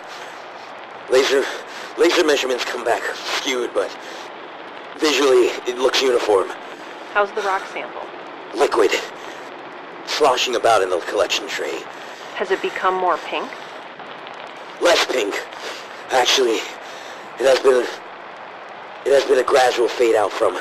Laser, 1.10 1.44
laser 1.98 2.24
measurements 2.24 2.64
come 2.64 2.84
back 2.84 3.02
skewed, 3.14 3.70
but 3.74 3.90
visually 4.98 5.46
it 5.66 5.78
looks 5.78 6.02
uniform. 6.02 6.48
How's 7.12 7.30
the 7.32 7.42
rock 7.42 7.66
sample? 7.72 8.02
Liquid. 8.54 8.90
Sloshing 10.06 10.56
about 10.56 10.82
in 10.82 10.90
the 10.90 10.98
collection 11.00 11.48
tray. 11.48 11.80
Has 12.34 12.50
it 12.50 12.62
become 12.62 12.94
more 12.94 13.16
pink? 13.18 13.50
Less 14.80 15.04
pink. 15.06 15.34
Actually, 16.10 16.56
it 17.38 17.46
has 17.46 17.58
been 17.60 17.86
it 19.06 19.12
has 19.12 19.24
been 19.24 19.38
a 19.38 19.44
gradual 19.44 19.88
fade 19.88 20.14
out 20.14 20.32
from 20.32 20.58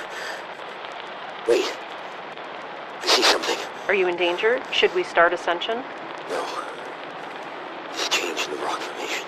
Wait. 1.47 1.63
I 3.01 3.07
see 3.07 3.23
something. 3.23 3.57
Are 3.87 3.93
you 3.93 4.07
in 4.09 4.17
danger? 4.17 4.61
Should 4.73 4.93
we 4.93 5.03
start 5.03 5.31
ascension? 5.31 5.81
No. 6.29 6.43
This 7.93 8.09
change 8.09 8.45
in 8.45 8.51
the 8.51 8.63
rock 8.63 8.79
formation. 8.79 9.25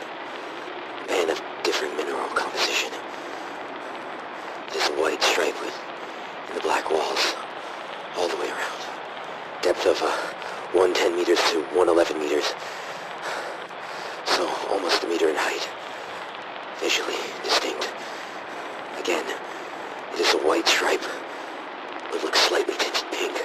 And 1.10 1.30
of 1.30 1.42
different 1.64 1.96
mineral 1.96 2.28
composition. 2.30 2.92
There's 4.72 4.90
a 4.90 5.02
white 5.02 5.22
stripe 5.24 5.60
with 5.62 5.76
in 6.50 6.56
the 6.56 6.62
black 6.62 6.92
walls. 6.92 7.36
All 8.18 8.28
the 8.28 8.36
way 8.38 8.50
around. 8.50 8.82
Depth 9.62 9.86
of 9.86 10.02
uh, 10.02 10.12
110 10.74 11.16
meters 11.16 11.40
to 11.52 11.62
111 11.76 12.20
meters. 12.20 12.54
So 14.26 14.48
almost 14.70 15.04
a 15.04 15.08
meter 15.08 15.30
in 15.30 15.36
height. 15.36 15.68
Visually 16.80 17.18
distinct. 17.44 17.90
Again, 19.00 19.26
it 20.14 20.20
is 20.20 20.34
a 20.34 20.38
white 20.38 20.68
stripe. 20.68 21.04
It 22.14 22.24
looks 22.24 22.40
slightly 22.42 22.74
tinged 22.76 23.06
pink. 23.12 23.42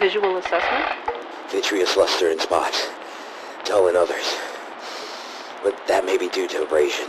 Visual 0.00 0.36
assessment? 0.38 1.15
Vitreous 1.56 1.96
luster 1.96 2.28
in 2.28 2.38
spots. 2.38 2.86
Dull 3.64 3.88
in 3.88 3.96
others. 3.96 4.36
But 5.64 5.74
that 5.88 6.04
may 6.04 6.18
be 6.18 6.28
due 6.28 6.46
to 6.48 6.62
abrasion. 6.62 7.08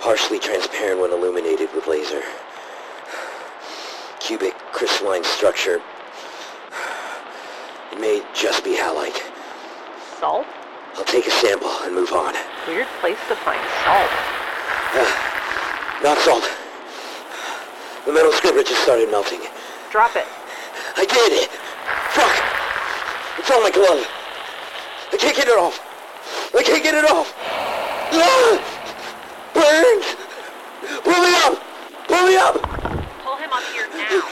Partially 0.00 0.38
transparent 0.38 1.00
when 1.00 1.12
illuminated 1.12 1.72
with 1.74 1.86
laser. 1.86 2.20
Cubic 4.20 4.52
crystalline 4.76 5.24
structure. 5.24 5.80
It 7.92 7.98
may 7.98 8.20
just 8.34 8.64
be 8.64 8.76
halite. 8.76 9.24
Salt? 10.20 10.44
I'll 10.96 11.04
take 11.04 11.26
a 11.26 11.30
sample 11.30 11.72
and 11.88 11.94
move 11.94 12.12
on. 12.12 12.34
Weird 12.68 12.86
place 13.00 13.16
to 13.28 13.34
find 13.34 13.64
salt. 13.80 14.12
Ah, 14.92 16.00
not 16.04 16.18
salt. 16.18 16.44
The 18.04 18.12
metal 18.12 18.32
scribbler 18.32 18.62
just 18.62 18.82
started 18.82 19.10
melting. 19.10 19.40
Drop 19.90 20.16
it. 20.16 20.26
I 20.98 21.06
did! 21.06 21.48
Fuck! 23.52 23.58
On 23.58 23.62
my 23.62 23.70
glove. 23.70 24.08
I 25.12 25.16
can't 25.18 25.36
get 25.36 25.46
it 25.46 25.58
off. 25.58 25.78
I 26.54 26.62
can't 26.62 26.82
get 26.82 26.94
it 26.94 27.04
off. 27.04 27.34
Ah! 27.38 28.56
Burns! 29.52 30.16
Pull 31.04 31.20
me 31.20 31.34
up! 31.44 31.60
Pull 32.08 32.26
me 32.28 32.36
up! 32.36 32.54
Pull 33.22 33.36
him 33.36 33.52
up 33.52 33.62
here 33.74 33.88
now. 33.92 34.22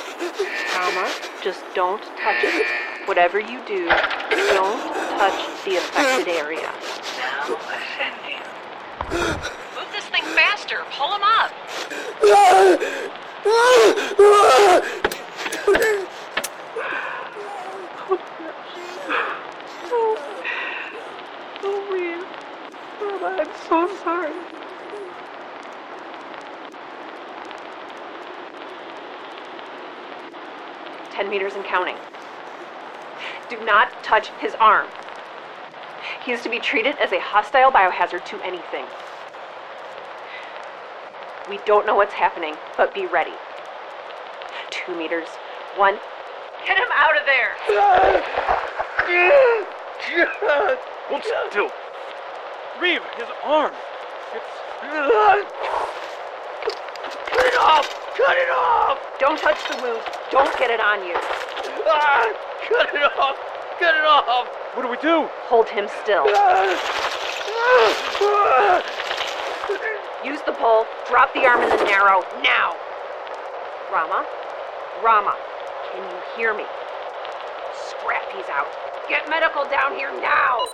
Rama, 0.75 1.13
just 1.43 1.63
don't 1.75 2.03
touch 2.17 2.43
it. 2.45 2.67
Whatever 3.07 3.41
you 3.41 3.61
do, 3.67 3.87
don't 3.87 4.81
touch 5.19 5.65
the 5.67 5.77
affected 5.77 6.29
area. 6.29 6.73
Now 7.19 7.59
ascending. 7.77 8.41
Move 9.77 9.93
this 9.93 10.07
thing 10.07 10.25
faster. 10.35 10.79
Pull 10.93 11.13
him 11.15 11.23
up. 11.23 11.53
Ah! 12.25 12.79
Ah! 13.45 13.95
Ah! 14.19 15.01
Oh, 21.63 21.93
man. 21.93 22.25
Rama, 23.01 23.37
I'm 23.41 23.49
so 23.69 23.89
sorry. 24.03 24.33
Ten 31.13 31.29
meters 31.29 31.53
and 31.55 31.65
counting. 31.65 31.97
Do 33.51 33.63
not 33.67 33.91
touch 34.03 34.29
his 34.41 34.55
arm. 34.55 34.87
He 36.25 36.33
is 36.33 36.43
to 36.43 36.49
be 36.49 36.59
treated 36.59 36.97
as 36.97 37.13
a 37.13 37.21
hostile 37.21 37.71
biohazard 37.71 38.25
to 38.27 38.37
anything. 38.43 38.87
We 41.51 41.59
don't 41.67 41.87
know 41.87 41.95
what's 41.95 42.15
happening, 42.15 42.55
but 42.77 42.95
be 42.95 43.07
ready. 43.07 43.33
Two 44.71 44.97
meters. 44.97 45.29
One. 45.77 45.99
Get 46.67 46.79
him 46.79 46.89
out 46.95 47.17
of 47.17 47.27
there! 47.27 47.57
Hold 51.11 51.25
still. 51.51 51.71
Reeve, 52.81 53.03
his 53.19 53.27
arm. 53.43 53.73
It's... 54.33 54.47
Cut 57.27 57.47
it 57.47 57.57
off! 57.59 57.87
Cut 58.17 58.37
it 58.39 58.51
off! 58.51 58.99
Don't 59.19 59.37
touch 59.37 59.59
the 59.69 59.77
wound. 59.83 60.03
Don't 60.31 60.57
get 60.57 60.71
it 60.71 60.79
on 60.79 61.05
you. 61.05 61.15
Ah! 61.85 62.31
Cut 62.69 62.95
it 62.95 63.03
off! 63.19 63.37
Cut 63.81 63.97
it 63.97 64.05
off! 64.05 64.47
What 64.75 64.83
do 64.83 64.89
we 64.89 64.99
do? 64.99 65.29
Hold 65.51 65.69
him 65.69 65.89
still. 66.05 66.27
Ah! 66.29 66.71
Use 70.25 70.41
the 70.47 70.53
pole. 70.53 70.87
Drop 71.09 71.35
the 71.35 71.45
arm 71.45 71.61
in 71.63 71.71
the 71.71 71.85
narrow. 71.85 72.23
Now! 72.41 72.77
Rama? 73.93 74.25
Rama, 75.03 75.35
can 75.91 76.09
you 76.09 76.19
hear 76.37 76.55
me? 76.55 76.65
Scrap, 77.89 78.31
he's 78.33 78.49
out. 78.49 78.69
Get 79.09 79.29
medical 79.29 79.65
down 79.65 79.97
here 79.97 80.13
now! 80.21 80.69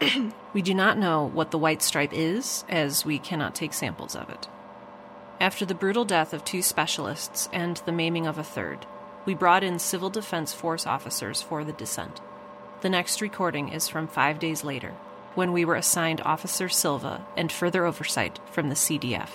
We 0.52 0.62
do 0.62 0.72
not 0.72 0.96
know 0.96 1.26
what 1.34 1.50
the 1.50 1.58
white 1.58 1.82
stripe 1.82 2.14
is, 2.14 2.64
as 2.66 3.04
we 3.04 3.18
cannot 3.18 3.54
take 3.54 3.74
samples 3.74 4.16
of 4.16 4.30
it. 4.30 4.48
After 5.38 5.66
the 5.66 5.74
brutal 5.74 6.06
death 6.06 6.32
of 6.32 6.44
two 6.46 6.62
specialists 6.62 7.50
and 7.52 7.76
the 7.84 7.92
maiming 7.92 8.26
of 8.26 8.38
a 8.38 8.42
third, 8.42 8.86
we 9.26 9.34
brought 9.34 9.62
in 9.62 9.78
Civil 9.78 10.08
Defense 10.08 10.54
Force 10.54 10.86
officers 10.86 11.42
for 11.42 11.62
the 11.62 11.74
descent. 11.74 12.22
The 12.80 12.88
next 12.88 13.20
recording 13.20 13.68
is 13.68 13.86
from 13.86 14.08
five 14.08 14.38
days 14.38 14.64
later, 14.64 14.92
when 15.34 15.52
we 15.52 15.64
were 15.64 15.76
assigned 15.76 16.22
Officer 16.22 16.70
Silva 16.70 17.26
and 17.36 17.52
further 17.52 17.84
oversight 17.84 18.40
from 18.50 18.70
the 18.70 18.74
CDF. 18.74 19.28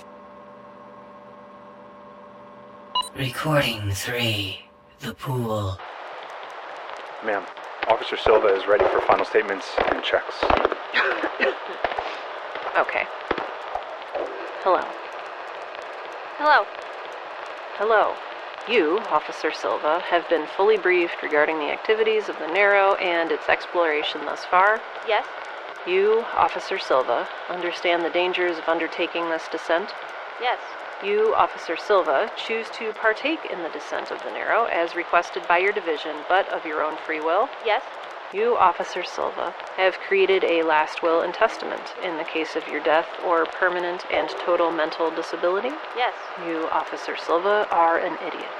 Recording 3.15 3.91
3 3.91 4.59
The 5.01 5.13
Pool. 5.13 5.77
Ma'am, 7.23 7.45
Officer 7.87 8.17
Silva 8.17 8.47
is 8.47 8.67
ready 8.67 8.85
for 8.85 9.01
final 9.01 9.25
statements 9.25 9.65
and 9.89 10.03
checks. 10.03 10.35
Okay. 12.77 13.05
Hello. 14.63 14.83
Hello. 16.37 16.65
Hello. 17.77 18.15
You, 18.69 18.99
Officer 19.09 19.51
Silva, 19.51 19.99
have 20.01 20.27
been 20.29 20.45
fully 20.55 20.77
briefed 20.77 21.21
regarding 21.23 21.57
the 21.57 21.71
activities 21.71 22.29
of 22.29 22.37
the 22.39 22.47
Narrow 22.47 22.95
and 22.95 23.31
its 23.31 23.49
exploration 23.49 24.21
thus 24.25 24.45
far. 24.45 24.79
Yes? 25.07 25.25
You, 25.87 26.23
Officer 26.35 26.77
Silva, 26.77 27.27
understand 27.49 28.05
the 28.05 28.09
dangers 28.11 28.57
of 28.57 28.69
undertaking 28.69 29.29
this 29.29 29.47
descent. 29.51 29.93
Yes. 30.39 30.59
You, 31.03 31.33
Officer 31.33 31.75
Silva, 31.77 32.29
choose 32.37 32.69
to 32.77 32.93
partake 32.93 33.39
in 33.49 33.63
the 33.63 33.69
descent 33.69 34.11
of 34.11 34.21
the 34.23 34.29
Narrow 34.29 34.65
as 34.65 34.95
requested 34.95 35.41
by 35.47 35.57
your 35.57 35.73
division, 35.73 36.13
but 36.29 36.47
of 36.49 36.63
your 36.63 36.83
own 36.83 36.95
free 37.07 37.19
will. 37.19 37.49
Yes? 37.65 37.81
You, 38.33 38.55
Officer 38.55 39.03
Silva, 39.03 39.51
have 39.77 39.97
created 40.07 40.43
a 40.43 40.61
last 40.61 41.01
will 41.01 41.21
and 41.21 41.33
testament 41.33 41.95
in 42.03 42.17
the 42.17 42.23
case 42.23 42.55
of 42.55 42.67
your 42.69 42.83
death 42.83 43.09
or 43.25 43.45
permanent 43.57 44.05
and 44.13 44.29
total 44.45 44.69
mental 44.69 45.09
disability. 45.09 45.71
Yes. 45.97 46.13
You, 46.45 46.69
Officer 46.69 47.17
Silva, 47.17 47.67
are 47.71 47.97
an 47.97 48.13
idiot. 48.21 48.53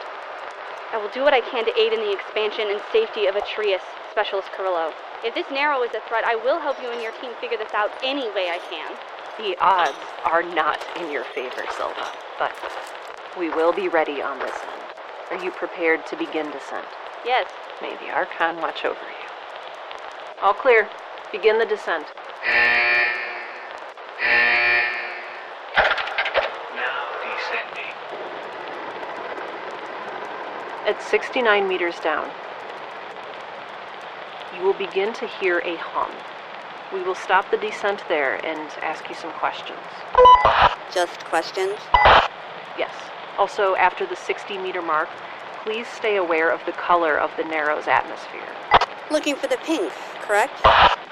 I 0.92 0.98
will 0.98 1.14
do 1.14 1.22
what 1.22 1.34
I 1.34 1.42
can 1.42 1.64
to 1.64 1.80
aid 1.80 1.94
in 1.94 2.02
the 2.02 2.12
expansion 2.12 2.68
and 2.68 2.82
safety 2.92 3.28
of 3.28 3.36
Atreus, 3.36 3.84
Specialist 4.12 4.50
Carrillo. 4.58 4.92
If 5.24 5.36
this 5.36 5.46
narrow 5.52 5.84
is 5.84 5.94
a 5.94 6.02
threat, 6.10 6.26
I 6.26 6.36
will 6.36 6.60
help 6.60 6.82
you 6.82 6.90
and 6.90 7.02
your 7.04 7.14
team 7.22 7.32
figure 7.40 7.58
this 7.58 7.74
out 7.74 7.92
any 8.04 8.28
way 8.34 8.50
I 8.50 8.58
can. 8.68 8.98
The 9.42 9.58
odds 9.60 9.98
are 10.24 10.44
not 10.44 10.86
in 10.98 11.12
your 11.12 11.24
favor, 11.24 11.64
Silva, 11.76 12.12
but 12.38 12.54
we 13.36 13.50
will 13.50 13.74
be 13.74 13.88
ready 13.88 14.22
on 14.22 14.38
this 14.38 14.52
end. 14.52 14.84
Are 15.32 15.44
you 15.44 15.50
prepared 15.50 16.06
to 16.08 16.16
begin 16.16 16.52
descent? 16.52 16.86
Yes. 17.26 17.50
May 17.82 17.96
the 18.06 18.12
Archon 18.12 18.58
watch 18.58 18.86
over 18.86 18.94
you. 18.94 19.30
All 20.44 20.54
clear. 20.54 20.88
Begin 21.32 21.58
the 21.58 21.66
descent. 21.66 22.06
Now 26.76 27.08
descending. 27.26 27.96
At 30.86 31.02
69 31.02 31.68
meters 31.68 32.00
down, 32.02 32.30
you 34.56 34.62
will 34.62 34.76
begin 34.76 35.14
to 35.14 35.26
hear 35.26 35.64
a 35.66 35.78
hum. 35.78 36.12
We 36.94 37.02
will 37.04 37.16
stop 37.16 37.50
the 37.50 37.58
descent 37.58 38.04
there 38.10 38.36
and 38.46 38.70
ask 38.82 39.08
you 39.08 39.16
some 39.16 39.32
questions. 39.34 39.80
Just 40.94 41.24
questions? 41.24 41.78
Yes. 42.78 42.94
Also, 43.38 43.76
after 43.76 44.06
the 44.06 44.16
60 44.16 44.58
meter 44.58 44.82
mark, 44.82 45.08
please 45.64 45.88
stay 45.88 46.18
aware 46.18 46.52
of 46.52 46.60
the 46.66 46.74
color 46.74 47.18
of 47.18 47.32
the 47.38 47.46
Narrow's 47.46 47.88
atmosphere. 47.88 48.48
Looking 49.10 49.38
for 49.38 49.48
the 49.48 49.58
pink, 49.58 49.94
correct? 50.22 50.62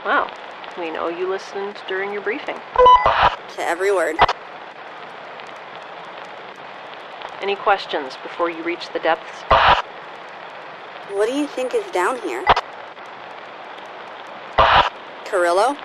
Wow. 0.05 0.29
We 0.77 0.91
know 0.91 1.07
you 1.07 1.29
listened 1.29 1.77
during 1.87 2.11
your 2.11 2.21
briefing. 2.21 2.57
To 3.55 3.61
every 3.61 3.93
word. 3.93 4.17
Any 7.41 7.55
questions 7.55 8.17
before 8.21 8.49
you 8.49 8.63
reach 8.63 8.89
the 8.91 8.99
depths? 8.99 9.43
What 11.13 11.29
do 11.29 11.33
you 11.33 11.47
think 11.47 11.73
is 11.73 11.89
down 11.91 12.19
here? 12.21 12.43
Carrillo? 15.29 15.77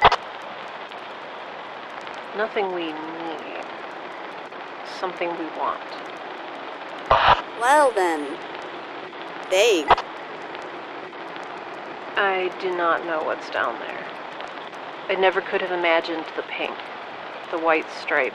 Nothing 2.34 2.72
we 2.72 2.86
need. 2.86 3.64
Something 4.98 5.28
we 5.32 5.44
want. 5.58 5.82
Well 7.60 7.92
then. 7.94 8.38
Vague. 9.50 9.86
I 12.16 12.50
do 12.62 12.74
not 12.74 13.04
know 13.04 13.22
what's 13.22 13.50
down 13.50 13.78
there. 13.80 14.06
I 15.10 15.14
never 15.14 15.42
could 15.42 15.60
have 15.60 15.72
imagined 15.72 16.24
the 16.36 16.44
pink, 16.44 16.74
the 17.50 17.58
white 17.58 17.90
stripe. 18.00 18.32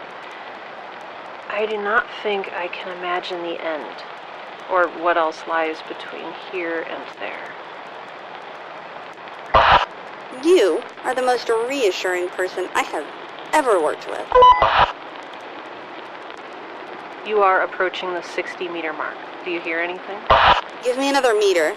I 1.50 1.66
do 1.66 1.78
not 1.78 2.06
think 2.22 2.54
I 2.54 2.68
can 2.68 2.96
imagine 2.96 3.42
the 3.42 3.60
end, 3.60 4.04
or 4.72 4.88
what 5.02 5.18
else 5.18 5.42
lies 5.48 5.82
between 5.88 6.32
here 6.52 6.86
and 6.88 7.04
there. 7.20 7.59
You 10.44 10.82
are 11.04 11.14
the 11.14 11.22
most 11.22 11.50
reassuring 11.50 12.30
person 12.30 12.70
I 12.74 12.84
have 12.84 13.06
ever 13.52 13.82
worked 13.82 14.08
with. 14.08 14.26
You 17.28 17.42
are 17.42 17.64
approaching 17.64 18.14
the 18.14 18.22
60 18.22 18.70
meter 18.70 18.94
mark. 18.94 19.18
Do 19.44 19.52
you 19.52 19.60
hear 19.60 19.80
anything? 19.80 20.18
Give 20.82 20.98
me 20.98 21.10
another 21.10 21.34
meter. 21.34 21.76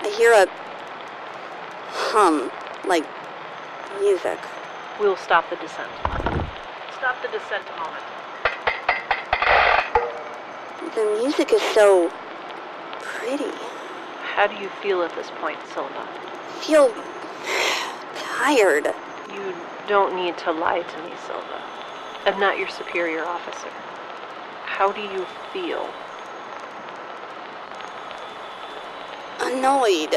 I 0.00 0.08
hear 0.16 0.32
a 0.32 0.46
hum, 1.90 2.50
like 2.86 3.04
music. 4.00 4.38
We'll 4.98 5.16
stop 5.16 5.50
the 5.50 5.56
descent. 5.56 5.90
Stop 6.96 7.20
the 7.20 7.28
descent 7.28 7.64
a 7.68 7.78
moment. 7.78 8.04
The 10.94 11.22
music 11.22 11.52
is 11.52 11.60
so 11.74 12.10
pretty. 13.00 13.52
How 14.34 14.46
do 14.46 14.54
you 14.54 14.70
feel 14.80 15.02
at 15.02 15.14
this 15.14 15.30
point, 15.40 15.58
Silva? 15.74 16.08
Feel 16.60 16.92
tired. 18.38 18.86
You 19.34 19.52
don't 19.88 20.14
need 20.14 20.38
to 20.38 20.52
lie 20.52 20.82
to 20.82 21.02
me, 21.02 21.12
Silva. 21.26 21.60
I'm 22.24 22.38
not 22.38 22.56
your 22.56 22.68
superior 22.68 23.24
officer. 23.24 23.68
How 24.64 24.92
do 24.92 25.00
you 25.00 25.26
feel? 25.52 25.90
Annoyed. 29.40 30.14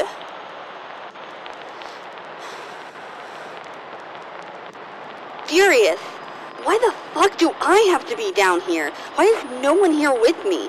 Furious. 5.46 6.00
Why 6.62 6.78
the 6.78 6.94
fuck 7.12 7.36
do 7.38 7.52
I 7.60 7.78
have 7.90 8.08
to 8.08 8.16
be 8.16 8.30
down 8.32 8.60
here? 8.60 8.90
Why 9.16 9.24
is 9.24 9.62
no 9.62 9.74
one 9.74 9.92
here 9.92 10.14
with 10.14 10.44
me? 10.44 10.68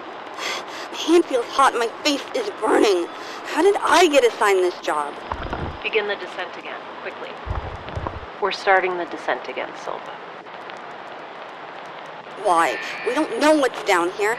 My 0.91 0.97
hand 0.97 1.25
feels 1.25 1.45
hot, 1.45 1.75
my 1.75 1.87
face 2.03 2.25
is 2.33 2.49
burning. 2.59 3.05
How 3.45 3.61
did 3.61 3.75
I 3.79 4.07
get 4.07 4.25
assigned 4.25 4.63
this 4.63 4.79
job? 4.79 5.13
Begin 5.83 6.07
the 6.07 6.15
descent 6.15 6.55
again, 6.57 6.79
quickly. 7.01 7.29
We're 8.41 8.53
starting 8.53 8.97
the 8.97 9.05
descent 9.05 9.49
again, 9.49 9.69
Silva. 9.83 9.99
Why? 12.43 12.77
We 13.05 13.13
don't 13.13 13.37
know 13.41 13.53
what's 13.53 13.83
down 13.83 14.09
here. 14.11 14.37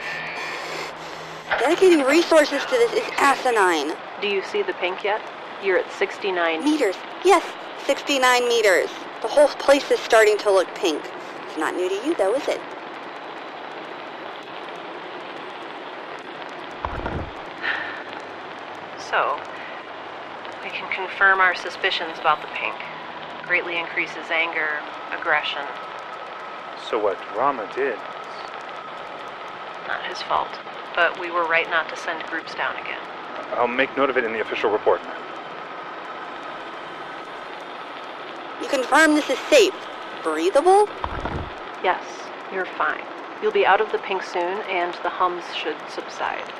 Dedicating 1.59 2.03
resources 2.05 2.65
to 2.65 2.71
this 2.71 2.93
is 2.95 3.11
asinine. 3.19 3.95
Do 4.23 4.27
you 4.27 4.43
see 4.43 4.63
the 4.63 4.73
pink 4.75 5.05
yet? 5.05 5.21
You're 5.63 5.79
at 5.79 5.93
69 5.93 6.65
meters. 6.65 6.97
Yes, 7.25 7.45
69 7.87 8.49
meters. 8.49 8.89
The 9.21 9.29
whole 9.29 9.49
place 9.49 9.91
is 9.91 10.01
starting 10.01 10.39
to 10.39 10.51
look 10.51 10.75
pink. 10.75 11.03
It's 11.47 11.59
not 11.59 11.75
new 11.75 11.89
to 11.89 12.07
you, 12.07 12.15
though, 12.15 12.35
is 12.35 12.49
it? 12.49 12.61
So, 18.99 19.39
can 20.75 20.91
confirm 20.91 21.41
our 21.41 21.55
suspicions 21.55 22.19
about 22.19 22.43
the 22.43 22.49
pink. 22.49 22.75
Greatly 23.47 23.79
increases 23.79 24.31
anger, 24.31 24.69
aggression. 25.17 25.63
So 26.91 26.99
what 26.99 27.17
Rama 27.37 27.71
did. 27.75 27.97
Not 29.87 30.05
his 30.07 30.21
fault. 30.23 30.51
But 30.95 31.19
we 31.21 31.31
were 31.31 31.47
right 31.47 31.69
not 31.71 31.89
to 31.89 31.97
send 31.97 32.23
groups 32.25 32.55
down 32.55 32.77
again. 32.77 33.01
I'll 33.53 33.69
make 33.69 33.97
note 33.97 34.11
of 34.11 34.17
it 34.17 34.25
in 34.25 34.33
the 34.33 34.41
official 34.41 34.71
report. 34.71 35.01
You 38.61 38.69
confirm 38.69 39.15
this 39.15 39.31
is 39.31 39.39
safe? 39.51 39.75
Breathable? 40.23 40.89
Yes, 41.83 42.03
you're 42.53 42.67
fine. 42.67 43.05
You'll 43.43 43.53
be 43.53 43.67
out 43.67 43.81
of 43.81 43.93
the 43.93 43.99
pink 43.99 44.23
soon, 44.23 44.63
and 44.71 44.95
the 45.03 45.11
hums 45.11 45.45
should 45.55 45.77
subside. 45.89 46.51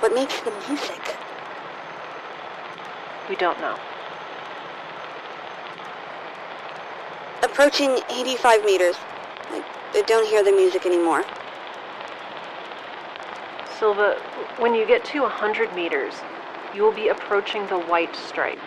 What 0.00 0.14
makes 0.14 0.40
the 0.40 0.50
music? 0.68 1.16
We 3.28 3.36
don't 3.36 3.58
know. 3.60 3.76
Approaching 7.42 7.98
85 8.10 8.64
meters. 8.64 8.96
I, 9.50 9.64
I 9.94 10.02
don't 10.02 10.26
hear 10.28 10.44
the 10.44 10.52
music 10.52 10.86
anymore. 10.86 11.24
Silva, 13.78 14.20
when 14.58 14.74
you 14.74 14.86
get 14.86 15.04
to 15.06 15.22
100 15.22 15.74
meters, 15.74 16.14
you 16.74 16.82
will 16.82 16.94
be 16.94 17.08
approaching 17.08 17.66
the 17.66 17.78
white 17.78 18.14
stripe. 18.14 18.58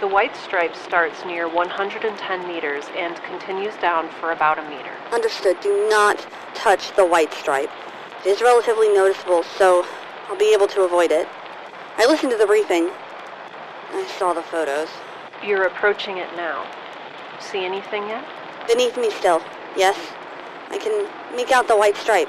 The 0.00 0.08
white 0.08 0.34
stripe 0.34 0.74
starts 0.74 1.24
near 1.24 1.48
110 1.48 2.48
meters 2.48 2.84
and 2.96 3.16
continues 3.22 3.74
down 3.76 4.08
for 4.20 4.32
about 4.32 4.58
a 4.58 4.62
meter. 4.62 4.92
Understood. 5.12 5.60
Do 5.60 5.88
not 5.90 6.26
touch 6.54 6.94
the 6.96 7.04
white 7.04 7.32
stripe. 7.34 7.70
It 8.24 8.28
is 8.28 8.40
relatively 8.40 8.88
noticeable, 8.88 9.42
so 9.42 9.86
I'll 10.30 10.38
be 10.38 10.54
able 10.54 10.68
to 10.68 10.82
avoid 10.82 11.10
it. 11.10 11.26
I 11.98 12.06
listened 12.06 12.30
to 12.30 12.38
the 12.38 12.46
briefing. 12.46 12.88
I 13.90 14.06
saw 14.16 14.32
the 14.32 14.42
photos. 14.42 14.88
You're 15.44 15.64
approaching 15.64 16.18
it 16.18 16.28
now. 16.36 16.70
See 17.40 17.64
anything 17.64 18.06
yet? 18.06 18.24
Beneath 18.68 18.96
me 18.96 19.10
still. 19.10 19.42
Yes. 19.76 19.98
I 20.70 20.78
can 20.78 21.08
make 21.34 21.50
out 21.50 21.66
the 21.66 21.76
white 21.76 21.96
stripe. 21.96 22.28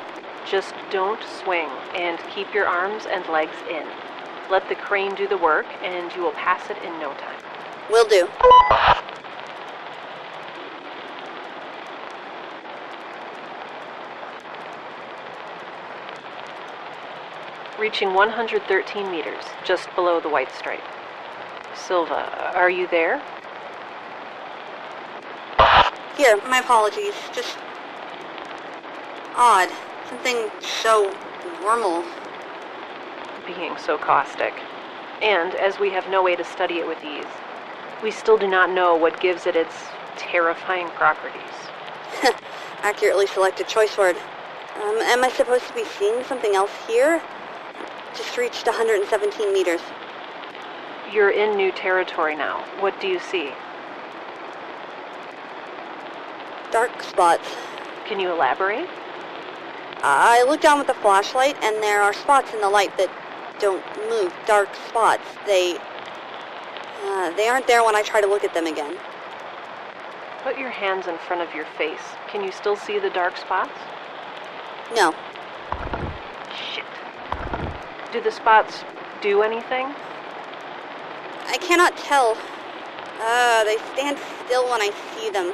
Just 0.50 0.74
don't 0.90 1.22
swing 1.44 1.70
and 1.94 2.18
keep 2.34 2.52
your 2.56 2.66
arms 2.66 3.06
and 3.06 3.24
legs 3.28 3.56
in. 3.70 3.86
Let 4.50 4.68
the 4.68 4.76
crane 4.76 5.14
do 5.14 5.28
the 5.28 5.38
work 5.38 5.68
and 5.84 6.12
you 6.16 6.24
will 6.24 6.32
pass 6.32 6.72
it 6.72 6.78
in 6.78 7.00
no 7.00 7.14
time. 7.14 7.40
Will 7.92 8.08
do. 8.08 8.28
Reaching 17.82 18.14
113 18.14 19.10
meters, 19.10 19.44
just 19.66 19.90
below 19.96 20.20
the 20.20 20.30
white 20.30 20.52
stripe. 20.52 20.84
Silva, 21.74 22.54
are 22.54 22.70
you 22.70 22.86
there? 22.86 23.20
Here, 26.16 26.38
my 26.48 26.60
apologies. 26.60 27.16
Just 27.34 27.58
odd. 29.36 29.68
Something 30.08 30.52
so 30.60 31.12
normal. 31.64 32.04
Being 33.48 33.76
so 33.78 33.98
caustic. 33.98 34.54
And 35.24 35.56
as 35.56 35.80
we 35.80 35.90
have 35.90 36.08
no 36.08 36.22
way 36.22 36.36
to 36.36 36.44
study 36.44 36.76
it 36.76 36.88
with 36.88 37.04
ease, 37.04 37.26
we 38.04 38.12
still 38.12 38.38
do 38.38 38.48
not 38.48 38.70
know 38.70 38.96
what 38.96 39.20
gives 39.20 39.48
it 39.48 39.56
its 39.56 39.74
terrifying 40.18 40.90
properties. 40.90 41.34
Accurately 42.84 43.26
selected 43.26 43.68
choice 43.68 43.98
word. 43.98 44.18
Um, 44.76 44.98
am 45.00 45.24
I 45.24 45.30
supposed 45.30 45.68
to 45.68 45.74
be 45.74 45.84
seeing 45.84 46.24
something 46.26 46.54
else 46.54 46.72
here? 46.88 47.20
Just 48.16 48.38
reached 48.38 48.66
117 48.66 49.54
meters. 49.54 49.82
You're 51.12 51.32
in 51.32 51.56
new 51.56 51.72
territory 51.72 52.36
now. 52.36 52.66
What 52.80 53.00
do 53.00 53.08
you 53.08 53.20
see? 53.20 53.52
Dark 56.72 57.02
spots. 57.04 57.48
Can 58.06 58.20
you 58.20 58.32
elaborate? 58.32 58.88
I 60.04 60.44
look 60.48 60.62
down 60.62 60.78
with 60.78 60.88
the 60.88 60.94
flashlight, 60.96 61.56
and 61.64 61.82
there 61.84 62.02
are 62.02 62.14
spots 62.14 62.54
in 62.54 62.62
the 62.62 62.70
light 62.70 62.98
that 62.98 63.10
don't 63.60 63.84
move. 64.10 64.34
Dark 64.46 64.70
spots. 64.88 65.24
They. 65.46 65.78
Uh, 67.04 67.32
they 67.36 67.48
aren't 67.48 67.68
there 67.68 67.84
when 67.84 67.96
I 67.96 68.02
try 68.02 68.20
to 68.22 68.28
look 68.28 68.44
at 68.44 68.54
them 68.54 68.68
again. 68.68 68.98
Put 70.44 70.58
your 70.58 70.70
hands 70.70 71.08
in 71.08 71.18
front 71.18 71.42
of 71.42 71.54
your 71.54 71.66
face. 71.78 72.02
Can 72.28 72.44
you 72.44 72.52
still 72.52 72.76
see 72.76 73.00
the 73.00 73.10
dark 73.12 73.38
spots? 73.38 73.78
No. 74.96 75.14
Do 78.12 78.20
the 78.20 78.32
spots 78.32 78.84
do 79.22 79.42
anything? 79.42 79.94
I 81.48 81.58
cannot 81.62 81.96
tell. 81.96 82.38
Uh, 83.22 83.64
they 83.64 83.78
stand 83.94 84.18
still 84.44 84.70
when 84.70 84.82
I 84.82 84.92
see 85.16 85.30
them. 85.30 85.54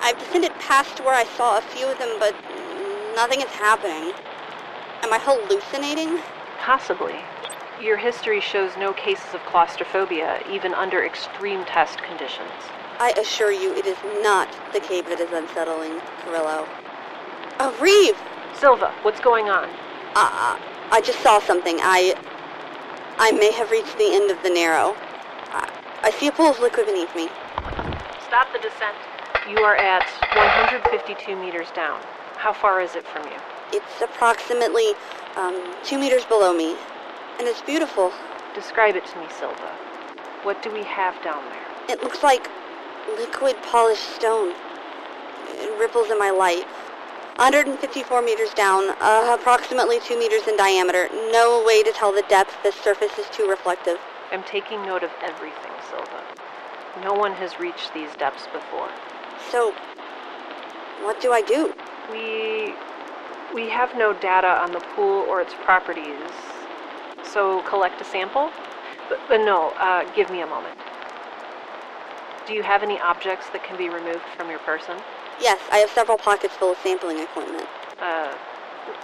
I've 0.00 0.18
descended 0.18 0.52
past 0.58 1.00
where 1.00 1.14
I 1.14 1.24
saw 1.24 1.58
a 1.58 1.60
few 1.60 1.86
of 1.86 1.98
them, 1.98 2.16
but 2.18 2.34
nothing 3.14 3.42
is 3.42 3.48
happening. 3.48 4.14
Am 5.02 5.12
I 5.12 5.18
hallucinating? 5.20 6.18
Possibly. 6.58 7.16
Your 7.82 7.98
history 7.98 8.40
shows 8.40 8.70
no 8.78 8.94
cases 8.94 9.34
of 9.34 9.40
claustrophobia, 9.44 10.42
even 10.50 10.72
under 10.72 11.04
extreme 11.04 11.66
test 11.66 11.98
conditions. 12.02 12.48
I 12.98 13.10
assure 13.20 13.52
you 13.52 13.74
it 13.74 13.84
is 13.84 13.98
not 14.22 14.48
the 14.72 14.80
cave 14.80 15.06
that 15.10 15.20
is 15.20 15.32
unsettling, 15.32 16.00
Carrillo. 16.24 16.66
Oh, 17.58 17.76
Reeve! 17.80 18.16
Silva, 18.58 18.94
what's 19.02 19.20
going 19.20 19.50
on? 19.50 19.68
Uh, 20.14 20.58
I 20.90 21.00
just 21.00 21.20
saw 21.20 21.40
something. 21.40 21.78
I... 21.80 22.14
I 23.18 23.32
may 23.32 23.52
have 23.52 23.70
reached 23.70 23.98
the 23.98 24.14
end 24.14 24.30
of 24.30 24.42
the 24.42 24.48
narrow. 24.48 24.96
I, 25.52 25.68
I 26.04 26.10
see 26.10 26.28
a 26.28 26.32
pool 26.32 26.46
of 26.50 26.58
liquid 26.58 26.86
beneath 26.86 27.14
me. 27.14 27.28
Stop 28.26 28.50
the 28.52 28.58
descent. 28.58 28.96
You 29.48 29.58
are 29.58 29.76
at 29.76 30.08
152 30.34 31.36
meters 31.36 31.68
down. 31.74 32.00
How 32.36 32.52
far 32.52 32.80
is 32.80 32.94
it 32.94 33.06
from 33.06 33.26
you? 33.26 33.36
It's 33.72 34.00
approximately 34.00 34.94
um, 35.36 35.74
two 35.84 35.98
meters 35.98 36.24
below 36.24 36.56
me, 36.56 36.76
and 37.38 37.46
it's 37.46 37.60
beautiful. 37.60 38.12
Describe 38.54 38.96
it 38.96 39.04
to 39.06 39.18
me, 39.18 39.26
Silva. 39.38 39.70
What 40.42 40.62
do 40.62 40.72
we 40.72 40.82
have 40.84 41.14
down 41.22 41.44
there? 41.50 41.94
It 41.96 42.02
looks 42.02 42.22
like 42.22 42.48
liquid 43.18 43.56
polished 43.62 44.16
stone. 44.16 44.54
It 45.50 45.78
ripples 45.78 46.10
in 46.10 46.18
my 46.18 46.30
light. 46.30 46.66
154 47.36 48.22
meters 48.22 48.52
down, 48.54 48.90
uh, 49.00 49.36
approximately 49.38 49.98
2 50.00 50.18
meters 50.18 50.46
in 50.46 50.56
diameter. 50.56 51.08
No 51.32 51.62
way 51.66 51.82
to 51.82 51.92
tell 51.92 52.12
the 52.12 52.24
depth. 52.28 52.62
The 52.62 52.72
surface 52.72 53.18
is 53.18 53.26
too 53.30 53.48
reflective. 53.48 53.98
I'm 54.32 54.44
taking 54.44 54.82
note 54.84 55.02
of 55.02 55.10
everything, 55.22 55.72
Silva. 55.90 56.22
No 57.02 57.14
one 57.14 57.32
has 57.32 57.58
reached 57.58 57.94
these 57.94 58.10
depths 58.18 58.46
before. 58.52 58.88
So, 59.50 59.72
what 61.02 61.20
do 61.20 61.32
I 61.32 61.42
do? 61.42 61.72
We 62.12 62.74
we 63.54 63.68
have 63.70 63.96
no 63.96 64.12
data 64.12 64.46
on 64.46 64.72
the 64.72 64.80
pool 64.94 65.24
or 65.28 65.40
its 65.40 65.54
properties. 65.64 66.30
So 67.24 67.62
collect 67.62 68.00
a 68.00 68.04
sample? 68.04 68.50
But, 69.08 69.18
but 69.28 69.40
no, 69.40 69.70
uh, 69.78 70.04
give 70.14 70.30
me 70.30 70.42
a 70.42 70.46
moment. 70.46 70.74
Do 72.46 72.54
you 72.54 72.62
have 72.62 72.82
any 72.82 72.98
objects 73.00 73.48
that 73.50 73.64
can 73.64 73.76
be 73.76 73.88
removed 73.88 74.26
from 74.36 74.50
your 74.50 74.60
person? 74.60 74.96
Yes, 75.40 75.58
I 75.72 75.78
have 75.78 75.90
several 75.90 76.18
pockets 76.18 76.54
full 76.54 76.72
of 76.72 76.78
sampling 76.82 77.18
equipment. 77.18 77.66
Uh, 77.98 78.34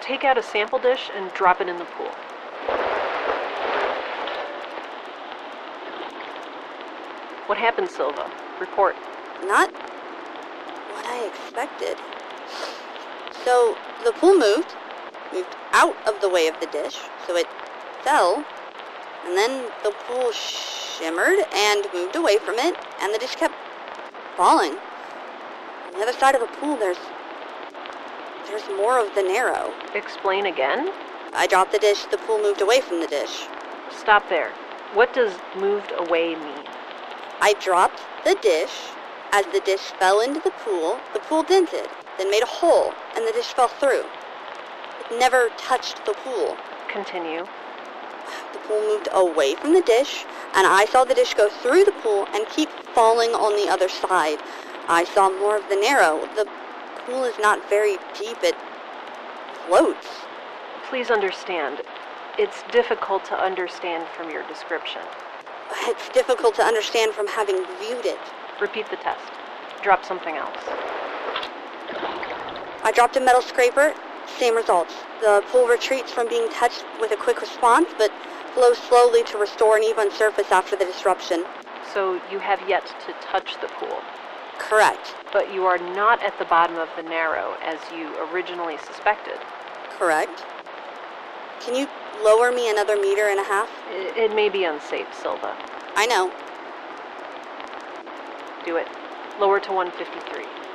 take 0.03 0.23
out 0.23 0.37
a 0.37 0.43
sample 0.43 0.79
dish 0.79 1.11
and 1.15 1.33
drop 1.33 1.63
it 1.63 1.69
in 1.69 1.79
the 1.79 1.85
pool. 1.85 2.11
What 7.47 7.57
happened, 7.57 7.91
Silva? 7.91 8.31
Report. 8.61 8.97
Not 9.45 9.73
what 10.93 11.07
I 11.07 11.25
expected. 11.27 11.97
So 13.45 13.77
the 14.05 14.13
pool 14.13 14.37
moved, 14.37 14.75
moved 15.33 15.57
out 15.73 15.97
of 16.07 16.21
the 16.21 16.29
way 16.29 16.49
of 16.49 16.59
the 16.61 16.67
dish, 16.67 16.99
so 17.27 17.37
it 17.37 17.47
fell, 18.03 18.45
and 19.25 19.37
then 19.37 19.71
the 19.85 19.93
pool 20.07 20.33
shimmered 20.33 21.39
and 21.55 21.87
moved 21.95 22.17
away 22.17 22.39
from 22.39 22.57
it, 22.59 22.77
and 23.01 23.15
the 23.15 23.19
dish 23.19 23.37
kept 23.37 23.55
falling. 24.37 24.77
The 25.97 26.03
other 26.03 26.13
side 26.13 26.35
of 26.35 26.43
the 26.43 26.57
pool, 26.59 26.77
there's 26.77 26.99
there's 28.47 28.69
more 28.77 28.99
of 28.99 29.15
the 29.15 29.23
narrow. 29.23 29.73
Explain 29.95 30.45
again? 30.45 30.93
I 31.33 31.47
dropped 31.47 31.73
the 31.73 31.79
dish, 31.79 32.05
the 32.05 32.19
pool 32.19 32.39
moved 32.39 32.61
away 32.61 32.83
from 32.83 33.01
the 33.01 33.07
dish. 33.07 33.47
Stop 33.91 34.29
there. 34.29 34.53
What 34.93 35.15
does 35.15 35.33
moved 35.57 35.93
away 35.97 36.35
mean? 36.35 36.65
I 37.41 37.55
dropped 37.61 38.01
the 38.25 38.37
dish. 38.43 38.73
As 39.33 39.47
the 39.47 39.61
dish 39.61 39.81
fell 39.99 40.21
into 40.21 40.41
the 40.41 40.51
pool, 40.51 41.01
the 41.15 41.21
pool 41.21 41.43
dented, 41.43 41.89
then 42.19 42.31
made 42.31 42.43
a 42.43 42.47
hole, 42.61 42.93
and 43.17 43.27
the 43.27 43.33
dish 43.33 43.55
fell 43.55 43.69
through. 43.69 44.05
It 45.11 45.19
never 45.19 45.49
touched 45.57 46.05
the 46.05 46.13
pool. 46.13 46.59
Continue. 46.89 47.47
The 48.53 48.59
pool 48.61 48.81
moved 48.83 49.09
away 49.13 49.55
from 49.55 49.73
the 49.73 49.83
dish, 49.83 50.25
and 50.55 50.67
I 50.67 50.85
saw 50.85 51.05
the 51.05 51.15
dish 51.15 51.35
go 51.35 51.49
through 51.49 51.85
the 51.85 51.93
pool 52.03 52.27
and 52.35 52.47
keep 52.49 52.69
falling 52.95 53.31
on 53.31 53.57
the 53.57 53.71
other 53.71 53.89
side. 53.89 54.41
I 54.89 55.05
saw 55.05 55.29
more 55.29 55.57
of 55.57 55.69
the 55.69 55.77
narrow. 55.77 56.21
The 56.37 56.47
pool 57.05 57.25
is 57.25 57.39
not 57.39 57.69
very 57.69 57.97
deep. 58.19 58.39
It 58.43 58.55
floats. 59.67 60.07
Please 60.89 61.11
understand, 61.11 61.83
it's 62.39 62.63
difficult 62.71 63.25
to 63.25 63.35
understand 63.35 64.07
from 64.17 64.31
your 64.31 64.47
description. 64.47 65.03
It's 65.89 66.09
difficult 66.11 66.55
to 66.57 66.63
understand 66.63 67.13
from 67.13 67.27
having 67.27 67.57
viewed 67.81 68.07
it. 68.07 68.21
Repeat 68.61 68.89
the 68.91 68.97
test. 68.97 69.25
Drop 69.83 70.05
something 70.05 70.37
else. 70.37 70.63
I 72.85 72.93
dropped 72.95 73.17
a 73.17 73.21
metal 73.21 73.43
scraper. 73.43 73.93
Same 74.39 74.55
results. 74.55 74.95
The 75.21 75.43
pool 75.51 75.67
retreats 75.67 76.13
from 76.13 76.29
being 76.29 76.49
touched 76.51 76.85
with 77.01 77.11
a 77.11 77.17
quick 77.17 77.41
response, 77.41 77.89
but 77.99 78.13
flows 78.55 78.79
slowly 78.79 79.25
to 79.25 79.39
restore 79.39 79.77
an 79.77 79.83
even 79.83 80.13
surface 80.13 80.53
after 80.53 80.77
the 80.77 80.85
disruption. 80.85 81.45
So 81.93 82.21
you 82.31 82.39
have 82.39 82.61
yet 82.69 82.87
to 83.07 83.13
touch 83.21 83.55
the 83.61 83.69
pool. 83.69 83.99
Correct. 84.59 85.15
But 85.33 85.53
you 85.53 85.65
are 85.65 85.79
not 85.79 86.23
at 86.23 86.39
the 86.39 86.45
bottom 86.47 86.77
of 86.77 86.89
the 86.97 87.03
narrow 87.03 87.57
as 87.63 87.79
you 87.93 88.15
originally 88.33 88.79
suspected. 88.79 89.39
Correct. 89.99 90.45
Can 91.61 91.75
you 91.75 91.89
lower 92.23 92.53
me 92.53 92.71
another 92.71 92.97
meter 92.97 93.29
and 93.29 93.41
a 93.41 93.45
half? 93.45 93.69
It, 93.91 94.17
it 94.17 94.35
may 94.35 94.49
be 94.49 94.65
unsafe, 94.65 95.07
Silva. 95.15 95.57
I 95.95 96.07
know. 96.07 96.33
Do 98.65 98.77
it. 98.77 98.89
Lower 99.41 99.61
to 99.61 99.73
153. 99.73 100.66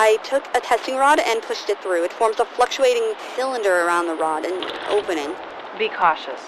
I 0.00 0.16
took 0.22 0.46
a 0.54 0.60
testing 0.60 0.94
rod 0.94 1.18
and 1.18 1.42
pushed 1.42 1.68
it 1.68 1.82
through. 1.82 2.04
It 2.04 2.12
forms 2.12 2.38
a 2.38 2.44
fluctuating 2.44 3.14
cylinder 3.34 3.82
around 3.82 4.06
the 4.06 4.14
rod 4.14 4.44
and 4.44 4.54
opening. 4.86 5.34
Be 5.76 5.88
cautious. 5.88 6.38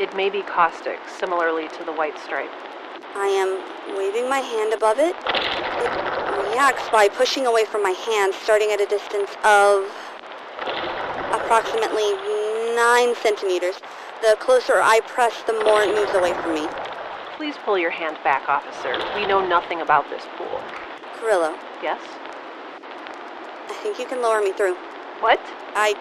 It 0.00 0.16
may 0.16 0.30
be 0.30 0.40
caustic, 0.40 0.98
similarly 1.06 1.68
to 1.76 1.84
the 1.84 1.92
white 1.92 2.18
stripe. 2.18 2.48
I 3.14 3.28
am 3.28 3.60
waving 3.94 4.26
my 4.26 4.38
hand 4.38 4.72
above 4.72 4.98
it. 4.98 5.14
It 5.20 6.48
reacts 6.48 6.88
by 6.88 7.10
pushing 7.10 7.44
away 7.44 7.66
from 7.66 7.82
my 7.82 7.90
hand, 7.90 8.32
starting 8.32 8.72
at 8.72 8.80
a 8.80 8.86
distance 8.86 9.36
of 9.44 9.84
approximately 11.36 12.16
9 12.72 13.14
centimeters. 13.20 13.76
The 14.22 14.38
closer 14.40 14.80
I 14.80 15.00
press, 15.04 15.42
the 15.42 15.60
more 15.60 15.82
it 15.82 15.94
moves 15.94 16.14
away 16.14 16.32
from 16.40 16.54
me. 16.54 16.66
Please 17.36 17.56
pull 17.66 17.76
your 17.76 17.90
hand 17.90 18.16
back, 18.24 18.48
officer. 18.48 18.96
We 19.14 19.26
know 19.26 19.46
nothing 19.46 19.82
about 19.82 20.08
this 20.08 20.24
pool. 20.38 20.62
Carrillo, 21.20 21.54
Yes? 21.82 22.00
I 23.78 23.80
think 23.80 24.00
you 24.00 24.06
can 24.06 24.20
lower 24.20 24.40
me 24.40 24.50
through. 24.50 24.74
What? 25.20 25.38
I 25.76 25.94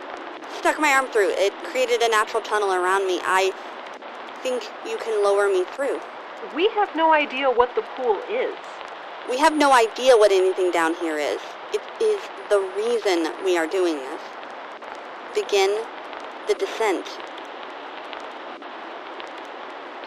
stuck 0.58 0.80
my 0.80 0.90
arm 0.94 1.06
through. 1.14 1.30
It 1.38 1.54
created 1.64 2.02
a 2.02 2.10
natural 2.10 2.42
tunnel 2.42 2.74
around 2.74 3.06
me. 3.06 3.20
I 3.22 3.54
think 4.42 4.68
you 4.90 4.98
can 4.98 5.24
lower 5.24 5.48
me 5.48 5.64
through. 5.76 6.02
We 6.56 6.68
have 6.70 6.96
no 6.96 7.14
idea 7.14 7.52
what 7.52 7.76
the 7.76 7.84
pool 7.94 8.18
is. 8.32 8.56
We 9.30 9.38
have 9.38 9.56
no 9.56 9.74
idea 9.74 10.18
what 10.18 10.32
anything 10.32 10.72
down 10.72 10.96
here 10.96 11.20
is. 11.20 11.40
It 11.72 11.82
is 12.02 12.20
the 12.50 12.66
reason 12.76 13.32
we 13.46 13.60
are 13.60 13.68
doing 13.68 13.98
this. 13.98 14.22
Begin 15.36 15.86
the 16.48 16.56
descent. 16.56 17.06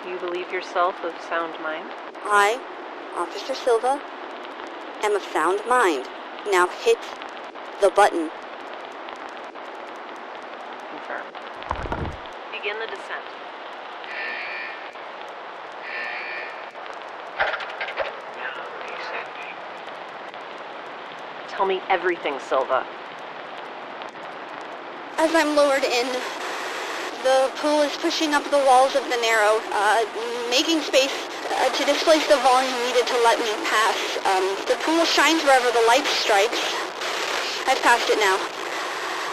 Do 0.02 0.10
you 0.10 0.18
believe 0.18 0.50
yourself 0.50 0.96
of 1.04 1.14
sound 1.28 1.54
mind? 1.62 1.86
I, 2.24 2.58
Officer 3.16 3.54
Silva, 3.54 4.02
am 5.04 5.14
of 5.14 5.22
sound 5.22 5.60
mind. 5.68 6.08
Now 6.50 6.66
hit 6.82 6.98
the 7.80 7.90
button. 7.90 8.30
Confirmed. 10.90 11.34
Begin 12.52 12.78
the 12.78 12.86
descent. 12.86 13.24
Tell 21.48 21.66
me 21.66 21.80
everything, 21.88 22.38
Silva. 22.40 22.86
As 25.16 25.34
I'm 25.34 25.56
lowered 25.56 25.84
in, 25.84 26.06
the 27.22 27.50
pool 27.56 27.82
is 27.82 27.94
pushing 27.98 28.34
up 28.34 28.44
the 28.50 28.58
walls 28.64 28.94
of 28.96 29.04
the 29.04 29.16
narrow, 29.20 29.60
uh, 29.72 30.04
making 30.48 30.80
space 30.80 31.12
uh, 31.52 31.68
to 31.68 31.84
displace 31.84 32.26
the 32.28 32.36
volume 32.36 32.72
needed 32.88 33.06
to 33.06 33.16
let 33.24 33.38
me 33.38 33.52
pass. 33.64 33.96
Um, 34.24 34.44
the 34.68 34.76
pool 34.84 35.04
shines 35.04 35.42
wherever 35.44 35.70
the 35.70 35.84
light 35.86 36.06
strikes. 36.06 36.79
I've 37.70 37.78
passed 37.86 38.10
it 38.10 38.18
now. 38.18 38.34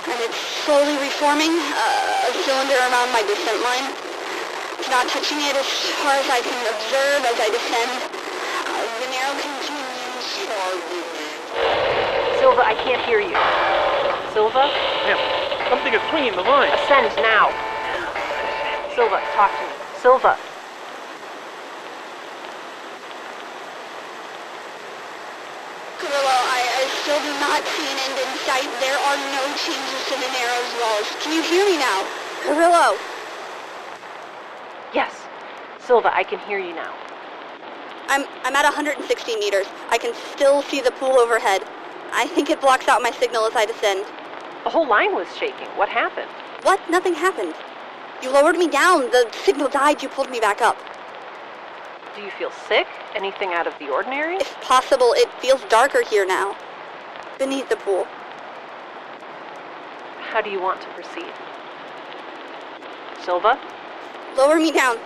And 0.06 0.21
it's 0.21 0.38
slowly 0.62 0.93
reforming 1.02 1.50
uh, 1.50 2.30
a 2.30 2.32
cylinder 2.45 2.78
around 2.86 3.10
my 3.10 3.26
descent 3.26 3.65
line. 3.65 3.89
It's 4.78 4.93
not 4.93 5.10
touching 5.10 5.41
it 5.41 5.58
as 5.58 5.65
far 6.06 6.13
as 6.13 6.30
I 6.30 6.45
can 6.45 6.54
observe 6.69 7.26
as 7.26 7.34
I 7.41 7.50
descend. 7.50 7.89
Uh, 7.97 8.86
the 9.02 9.10
narrow 9.10 9.34
continues 9.41 10.28
for 10.45 10.69
Silva, 12.38 12.62
I 12.62 12.78
can't 12.86 13.02
hear 13.10 13.26
you. 13.26 13.34
Silva? 14.38 14.69
Ma'am, 15.10 15.17
something 15.73 15.97
is 15.97 16.02
swinging 16.13 16.38
the 16.38 16.45
line. 16.45 16.69
Ascend 16.86 17.10
now. 17.17 17.50
Silva, 18.93 19.17
talk 19.34 19.50
to 19.50 19.65
me. 19.65 19.73
Silva. 19.97 20.38
Carrillo, 25.97 26.38
I, 26.54 26.62
I 27.17 27.25
do 27.25 27.34
not 27.41 27.65
see 27.65 27.82
an 27.82 27.97
end 27.97 28.13
in 28.13 28.30
sight. 28.45 28.69
There 28.80 28.93
are 28.93 29.17
no 29.34 29.41
changes 29.58 30.01
to 30.06 30.13
the 30.21 30.30
narrow's 30.38 30.73
walls. 30.77 31.08
Can 31.23 31.34
you 31.34 31.41
hear 31.41 31.65
me 31.65 31.75
now? 31.80 32.06
Carrillo! 32.45 32.95
Yes. 34.93 35.25
Silva, 35.80 36.15
I 36.15 36.21
can 36.21 36.38
hear 36.38 36.60
you 36.60 36.75
now. 36.75 36.93
I'm, 38.08 38.25
I'm 38.43 38.56
at 38.56 38.65
160 38.65 39.36
meters. 39.38 39.65
I 39.89 39.97
can 39.97 40.13
still 40.36 40.62
see 40.62 40.80
the 40.80 40.91
pool 40.91 41.17
overhead. 41.17 41.63
I 42.12 42.27
think 42.27 42.51
it 42.51 42.62
blocks 42.62 42.88
out 42.88 43.01
my 43.01 43.10
signal 43.10 43.47
as 43.47 43.56
I 43.56 43.65
descend. 43.65 44.06
The 44.63 44.69
whole 44.69 44.88
line 44.88 45.15
was 45.15 45.27
shaking. 45.36 45.69
What 45.69 45.89
happened? 45.89 46.30
What? 46.62 46.80
Nothing 46.88 47.15
happened. 47.15 47.56
You 48.21 48.30
lowered 48.30 48.58
me 48.58 48.67
down. 48.67 49.10
The 49.10 49.27
signal 49.43 49.69
died. 49.69 50.03
You 50.03 50.10
pulled 50.10 50.30
me 50.30 50.39
back 50.39 50.62
up. 50.62 50.77
Do 52.15 52.21
you 52.21 52.30
feel 52.38 52.51
sick? 52.67 52.86
Anything 53.15 53.53
out 53.53 53.65
of 53.65 53.73
the 53.80 53.89
ordinary? 53.89 54.36
If 54.36 54.62
possible, 54.62 55.13
it 55.15 55.32
feels 55.41 55.63
darker 55.63 56.03
here 56.03 56.23
now. 56.23 56.56
Beneath 57.38 57.69
the 57.69 57.76
pool. 57.76 58.06
How 60.19 60.41
do 60.41 60.50
you 60.50 60.60
want 60.60 60.82
to 60.82 60.88
proceed? 60.89 61.32
Silva? 63.23 63.60
Lower 64.36 64.58
me 64.58 64.71
down. 64.71 64.97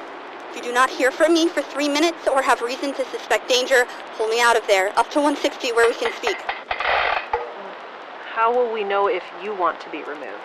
If 0.50 0.56
you 0.56 0.62
do 0.64 0.74
not 0.74 0.90
hear 0.90 1.12
from 1.12 1.34
me 1.34 1.50
for 1.50 1.62
three 1.62 1.90
minutes 1.90 2.28
or 2.28 2.42
have 2.42 2.62
reason 2.62 2.94
to 2.94 3.06
suspect 3.06 3.50
danger, 3.50 3.86
pull 4.18 4.28
me 4.28 4.40
out 4.42 4.56
of 4.56 4.66
there, 4.68 4.98
up 4.98 5.10
to 5.12 5.20
160 5.20 5.74
where 5.74 5.90
we 5.90 5.96
can 5.96 6.14
speak. 6.14 6.38
How 8.34 8.54
will 8.54 8.72
we 8.72 8.84
know 8.84 9.08
if 9.08 9.24
you 9.44 9.54
want 9.54 9.82
to 9.82 9.90
be 9.90 10.04
removed? 10.04 10.42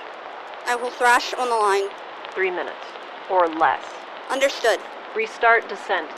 I 0.66 0.74
will 0.74 0.90
thrash 0.90 1.34
on 1.34 1.48
the 1.48 1.54
line. 1.54 1.88
Three 2.32 2.50
minutes. 2.50 2.84
Or 3.30 3.46
less. 3.46 3.84
Understood. 4.28 4.80
Restart 5.14 5.68
descent. 5.68 6.10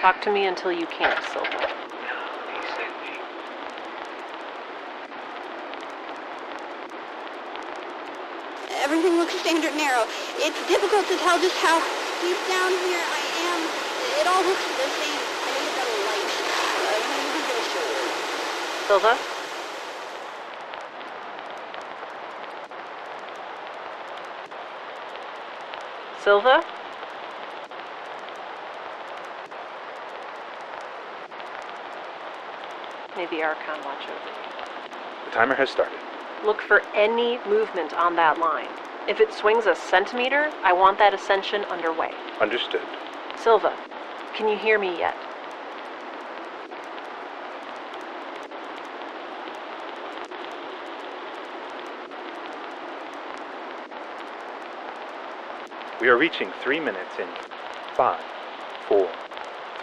Talk 0.00 0.20
to 0.22 0.32
me 0.32 0.46
until 0.46 0.72
you 0.72 0.86
can't, 0.86 1.22
Silva. 1.32 1.83
Everything 8.84 9.16
looks 9.16 9.32
standard 9.40 9.74
narrow. 9.76 10.04
It's 10.36 10.60
difficult 10.68 11.08
to 11.08 11.16
tell 11.16 11.40
just 11.40 11.56
how 11.56 11.80
deep 12.20 12.36
down 12.46 12.68
here 12.84 13.00
I 13.00 13.20
am. 13.48 13.60
It 14.20 14.26
all 14.28 14.44
looks 14.44 14.60
the 14.60 14.84
same. 15.00 15.24
I 15.40 15.48
need 15.56 15.64
a 15.64 15.76
better 15.80 15.96
light. 16.04 16.28
Uh, 16.52 17.00
you. 17.00 17.64
Silva? 18.86 19.16
Silva? 26.22 26.62
Maybe 33.16 33.42
Archon 33.42 33.82
watch 33.82 34.04
over. 34.04 34.30
The 35.24 35.30
timer 35.30 35.54
has 35.54 35.70
started. 35.70 35.98
Look 36.44 36.60
for 36.60 36.82
any 36.94 37.38
movement 37.46 37.94
on 37.94 38.16
that 38.16 38.38
line. 38.38 38.68
If 39.08 39.18
it 39.20 39.32
swings 39.32 39.64
a 39.66 39.74
centimeter, 39.74 40.50
I 40.62 40.74
want 40.74 40.98
that 40.98 41.14
ascension 41.14 41.64
underway. 41.70 42.10
Understood. 42.40 42.86
Silva, 43.36 43.72
can 44.34 44.48
you 44.48 44.56
hear 44.58 44.78
me 44.78 44.98
yet? 44.98 45.14
We 56.00 56.08
are 56.10 56.18
reaching 56.18 56.50
three 56.62 56.80
minutes 56.80 57.18
in 57.18 57.26
five, 57.96 58.20
four, 58.88 59.08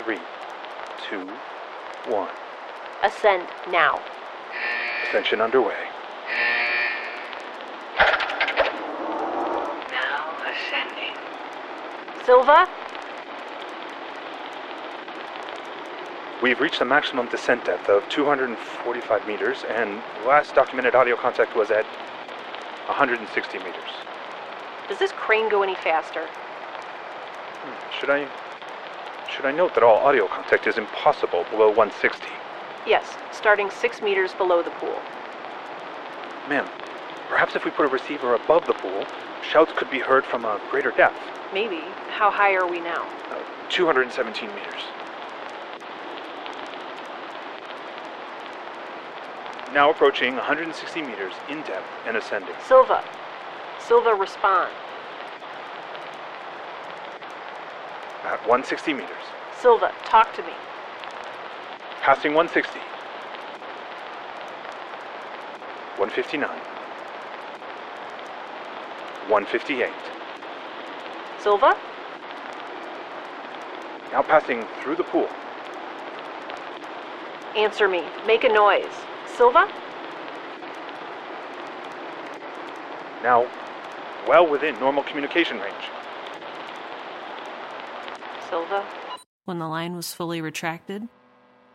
three, 0.03 0.19
two, 1.09 1.25
one. 2.07 2.29
Ascend 3.01 3.47
now. 3.71 3.99
Ascension 5.07 5.41
underway. 5.41 5.73
Now 9.89 10.37
ascending. 10.45 11.15
Silva? 12.25 12.67
We've 16.43 16.59
reached 16.59 16.79
the 16.79 16.85
maximum 16.85 17.27
descent 17.27 17.65
depth 17.65 17.89
of 17.89 18.07
245 18.09 19.27
meters, 19.27 19.63
and 19.69 20.01
last 20.25 20.55
documented 20.55 20.95
audio 20.95 21.15
contact 21.15 21.55
was 21.55 21.71
at 21.71 21.85
160 22.85 23.57
meters. 23.59 23.73
Does 24.87 24.99
this 24.99 25.11
crane 25.11 25.49
go 25.49 25.63
any 25.63 25.75
faster? 25.75 26.25
Hmm, 26.25 27.99
should 27.99 28.09
I 28.09 28.27
should 29.29 29.45
I 29.45 29.51
note 29.51 29.73
that 29.75 29.83
all 29.83 29.97
audio 29.97 30.27
contact 30.27 30.67
is 30.67 30.77
impossible 30.77 31.45
below 31.49 31.69
160? 31.69 32.27
Yes, 32.85 33.15
starting 33.31 33.69
six 33.69 34.01
meters 34.01 34.33
below 34.33 34.61
the 34.61 34.71
pool. 34.71 34.99
Ma'am, 36.49 36.67
perhaps 37.29 37.55
if 37.55 37.63
we 37.63 37.71
put 37.71 37.85
a 37.85 37.89
receiver 37.89 38.35
above 38.35 38.65
the 38.67 38.73
pool, 38.73 39.05
shouts 39.41 39.71
could 39.75 39.89
be 39.89 39.99
heard 39.99 40.25
from 40.25 40.43
a 40.43 40.59
greater 40.69 40.91
depth. 40.91 41.17
Maybe. 41.53 41.81
How 42.21 42.29
high 42.29 42.53
are 42.53 42.67
we 42.69 42.79
now? 42.79 43.09
Uh, 43.31 43.41
217 43.69 44.47
meters. 44.49 44.83
Now 49.73 49.89
approaching 49.89 50.35
160 50.35 51.01
meters 51.01 51.33
in 51.49 51.63
depth 51.63 51.87
and 52.05 52.15
ascending. 52.15 52.53
Silva. 52.67 53.03
Silva, 53.79 54.13
respond. 54.13 54.71
At 58.23 58.39
160 58.41 58.93
meters. 58.93 59.09
Silva, 59.59 59.91
talk 60.05 60.31
to 60.35 60.43
me. 60.43 60.53
Passing 62.01 62.35
160. 62.35 62.77
159. 65.97 66.49
158. 69.27 69.89
Silva? 71.39 71.75
Now 74.11 74.21
passing 74.21 74.65
through 74.81 74.95
the 74.97 75.03
pool. 75.03 75.29
Answer 77.55 77.87
me. 77.87 78.03
Make 78.25 78.43
a 78.43 78.49
noise. 78.49 78.93
Silva? 79.35 79.67
Now, 83.23 83.47
well 84.27 84.47
within 84.47 84.79
normal 84.79 85.03
communication 85.03 85.59
range. 85.59 85.89
Silva? 88.49 88.85
When 89.45 89.59
the 89.59 89.67
line 89.67 89.95
was 89.95 90.13
fully 90.13 90.41
retracted, 90.41 91.07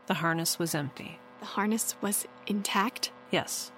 the 0.07 0.15
harness 0.15 0.59
was 0.59 0.75
empty. 0.75 1.19
The 1.41 1.47
harness 1.47 1.97
was 2.01 2.27
intact? 2.47 3.13
Yes, 3.31 3.73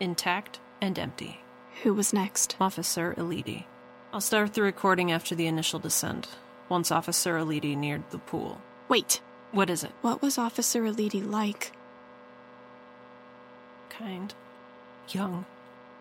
intact 0.00 0.60
and 0.80 0.98
empty. 0.98 1.40
Who 1.82 1.94
was 1.94 2.12
next? 2.12 2.56
Officer 2.60 3.14
Elidi. 3.16 3.64
I'll 4.12 4.20
start 4.20 4.54
the 4.54 4.62
recording 4.62 5.10
after 5.10 5.34
the 5.34 5.46
initial 5.46 5.78
descent, 5.78 6.28
once 6.68 6.90
Officer 6.90 7.36
Elidi 7.38 7.76
neared 7.76 8.02
the 8.10 8.18
pool. 8.18 8.60
Wait. 8.88 9.20
What 9.52 9.68
is 9.68 9.84
it? 9.84 9.92
What 10.00 10.22
was 10.22 10.38
Officer 10.38 10.82
Elidi 10.82 11.22
like? 11.28 11.72
Kind. 13.90 14.34
Young. 15.10 15.44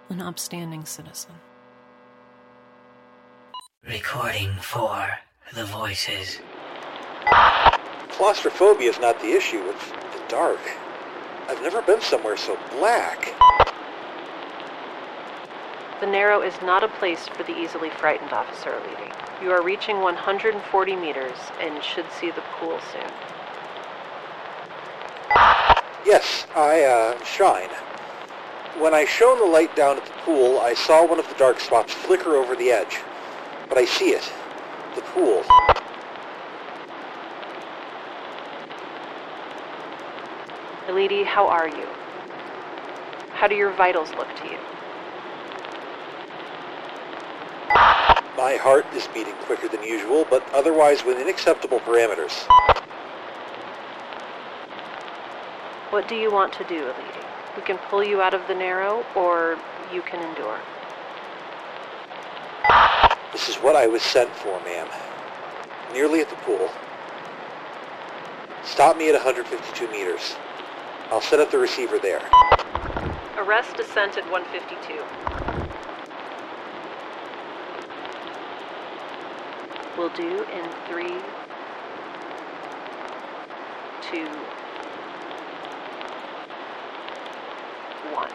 An 0.10 0.22
upstanding 0.22 0.86
citizen. 0.86 1.34
Recording 3.88 4.54
for 4.62 5.10
the 5.54 5.66
voices. 5.66 6.40
Claustrophobia 8.12 8.90
is 8.90 9.00
not 9.00 9.20
the 9.20 9.32
issue, 9.32 9.62
it's 9.66 9.90
the 9.90 10.24
dark. 10.30 10.60
I've 11.50 11.62
never 11.62 11.82
been 11.82 12.00
somewhere 12.00 12.38
so 12.38 12.58
black. 12.78 13.34
The 16.02 16.08
Narrow 16.08 16.42
is 16.42 16.60
not 16.64 16.84
a 16.84 16.88
place 16.88 17.28
for 17.28 17.44
the 17.44 17.56
easily 17.56 17.92
frightened, 17.92 18.34
Officer 18.34 18.72
Elidi. 18.72 19.44
You 19.44 19.52
are 19.52 19.62
reaching 19.62 20.02
140 20.02 20.96
meters 20.96 21.38
and 21.60 21.84
should 21.84 22.12
see 22.20 22.32
the 22.32 22.42
pool 22.58 22.80
soon. 22.92 23.12
Yes, 26.04 26.48
I, 26.56 26.82
uh, 26.82 27.24
shine. 27.24 27.70
When 28.80 28.96
I 28.96 29.06
shone 29.06 29.38
the 29.38 29.46
light 29.46 29.76
down 29.76 29.98
at 29.98 30.06
the 30.08 30.12
pool, 30.26 30.60
I 30.60 30.74
saw 30.74 31.06
one 31.06 31.20
of 31.20 31.30
the 31.30 31.36
dark 31.36 31.60
spots 31.60 31.94
flicker 31.94 32.36
over 32.36 32.56
the 32.56 32.72
edge. 32.72 32.98
But 33.70 33.78
I 33.78 33.86
see 33.86 34.10
it. 34.10 34.34
The 34.96 35.02
pool. 35.02 35.44
Elidi, 40.88 41.24
how 41.24 41.46
are 41.46 41.68
you? 41.68 41.86
How 43.34 43.48
do 43.48 43.54
your 43.54 43.72
vitals 43.74 44.10
look 44.16 44.36
to 44.38 44.50
you? 44.50 44.58
My 48.42 48.56
heart 48.56 48.88
is 48.96 49.08
beating 49.14 49.36
quicker 49.46 49.68
than 49.68 49.84
usual, 49.84 50.26
but 50.28 50.44
otherwise 50.52 51.06
within 51.06 51.30
acceptable 51.30 51.80
parameters. 51.82 52.48
What 55.92 56.08
do 56.08 56.16
you 56.16 56.32
want 56.32 56.52
to 56.54 56.64
do, 56.64 56.86
Elidi? 56.86 57.56
We 57.56 57.62
can 57.62 57.78
pull 57.78 58.04
you 58.04 58.20
out 58.20 58.34
of 58.34 58.42
the 58.48 58.56
Narrow, 58.56 59.06
or 59.16 59.60
you 59.94 60.02
can 60.02 60.28
endure. 60.28 60.60
This 63.32 63.48
is 63.48 63.58
what 63.58 63.76
I 63.76 63.86
was 63.86 64.02
sent 64.02 64.32
for, 64.32 64.60
ma'am. 64.62 64.88
Nearly 65.94 66.22
at 66.22 66.30
the 66.32 66.36
pool. 66.38 66.68
Stop 68.64 68.98
me 68.98 69.08
at 69.10 69.14
152 69.14 69.88
meters. 69.92 70.36
I'll 71.12 71.22
set 71.22 71.40
up 71.40 71.52
the 71.52 71.60
receiver 71.60 72.00
there. 72.00 72.28
Arrest 73.38 73.78
descent 73.78 74.18
at 74.18 74.24
152. 74.32 75.41
We'll 80.02 80.10
do 80.16 80.44
in 80.52 80.68
three, 80.88 81.16
two, 84.02 84.26
one. 88.12 88.32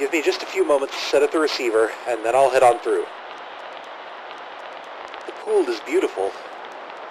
Give 0.00 0.10
me 0.10 0.20
just 0.20 0.42
a 0.42 0.46
few 0.46 0.66
moments 0.66 0.94
to 0.94 1.00
set 1.00 1.22
up 1.22 1.30
the 1.30 1.38
receiver, 1.38 1.92
and 2.08 2.24
then 2.24 2.34
I'll 2.34 2.50
head 2.50 2.64
on 2.64 2.80
through. 2.80 3.06
The 5.26 5.32
pool 5.44 5.64
is 5.68 5.78
beautiful. 5.86 6.32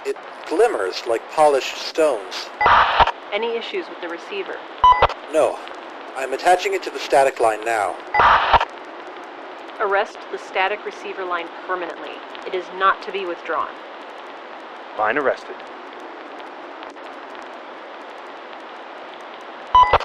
It 0.06 0.18
glimmers 0.50 1.04
like 1.08 1.22
polished 1.32 1.78
stones. 1.78 2.50
Any 3.32 3.56
issues 3.56 3.88
with 3.88 4.02
the 4.02 4.10
receiver? 4.10 4.58
No, 5.32 5.58
I'm 6.18 6.34
attaching 6.34 6.74
it 6.74 6.84
to 6.84 6.90
the 6.90 7.00
static 7.00 7.40
line 7.40 7.64
now. 7.64 7.96
Arrest 9.80 10.18
the 10.32 10.40
static 10.40 10.84
receiver 10.86 11.24
line 11.24 11.46
permanently. 11.68 12.10
It 12.48 12.56
is 12.56 12.66
not 12.80 13.00
to 13.04 13.12
be 13.12 13.26
withdrawn. 13.26 13.70
Line 14.98 15.20
arrested. 15.20 15.56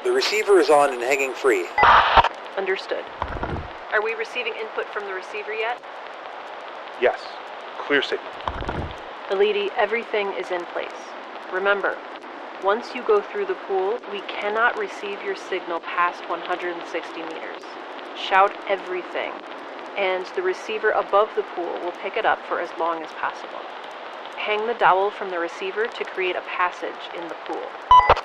The 0.05 0.13
receiver 0.13 0.61
is 0.61 0.69
on 0.69 0.93
and 0.93 1.01
hanging 1.01 1.33
free. 1.33 1.65
Understood. 2.59 3.03
Are 3.95 4.03
we 4.03 4.13
receiving 4.15 4.53
input 4.61 4.85
from 4.93 5.07
the 5.07 5.15
receiver 5.15 5.55
yet? 5.55 5.79
Yes. 7.01 7.21
Clear 7.87 8.03
signal. 8.03 8.31
Elidi, 9.31 9.71
everything 9.79 10.31
is 10.39 10.51
in 10.51 10.63
place. 10.67 10.89
Remember, 11.51 11.97
once 12.63 12.95
you 12.95 13.03
go 13.05 13.23
through 13.23 13.47
the 13.47 13.57
pool, 13.67 13.99
we 14.13 14.21
cannot 14.29 14.79
receive 14.79 15.25
your 15.25 15.35
signal 15.35 15.81
past 15.81 16.21
160 16.29 17.23
meters. 17.23 17.63
Shout 18.29 18.53
everything, 18.69 19.33
and 19.99 20.25
the 20.35 20.43
receiver 20.43 20.91
above 20.91 21.29
the 21.37 21.43
pool 21.43 21.73
will 21.85 21.93
pick 22.03 22.17
it 22.17 22.25
up 22.25 22.39
for 22.49 22.61
as 22.61 22.71
long 22.79 23.03
as 23.03 23.11
possible. 23.13 23.61
Hang 24.37 24.67
the 24.67 24.75
dowel 24.75 25.11
from 25.11 25.31
the 25.31 25.39
receiver 25.39 25.87
to 25.87 26.05
create 26.05 26.37
a 26.37 26.43
passage 26.43 27.11
in 27.15 27.29
the 27.29 27.35
pool. 27.47 27.63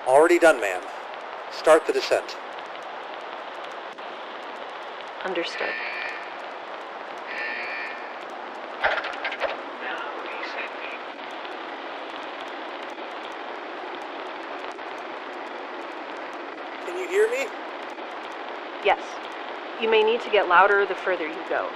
Already 0.07 0.39
done, 0.39 0.59
ma'am. 0.61 0.81
Start 1.51 1.85
the 1.85 1.93
descent. 1.93 2.35
Understood. 5.25 5.73
Can 16.85 16.97
you 16.97 17.07
hear 17.09 17.29
me? 17.29 17.47
Yes. 18.85 18.99
You 19.79 19.89
may 19.89 20.01
need 20.01 20.21
to 20.21 20.31
get 20.31 20.47
louder 20.47 20.87
the 20.87 20.95
further 20.95 21.27
you 21.27 21.43
go. 21.49 21.69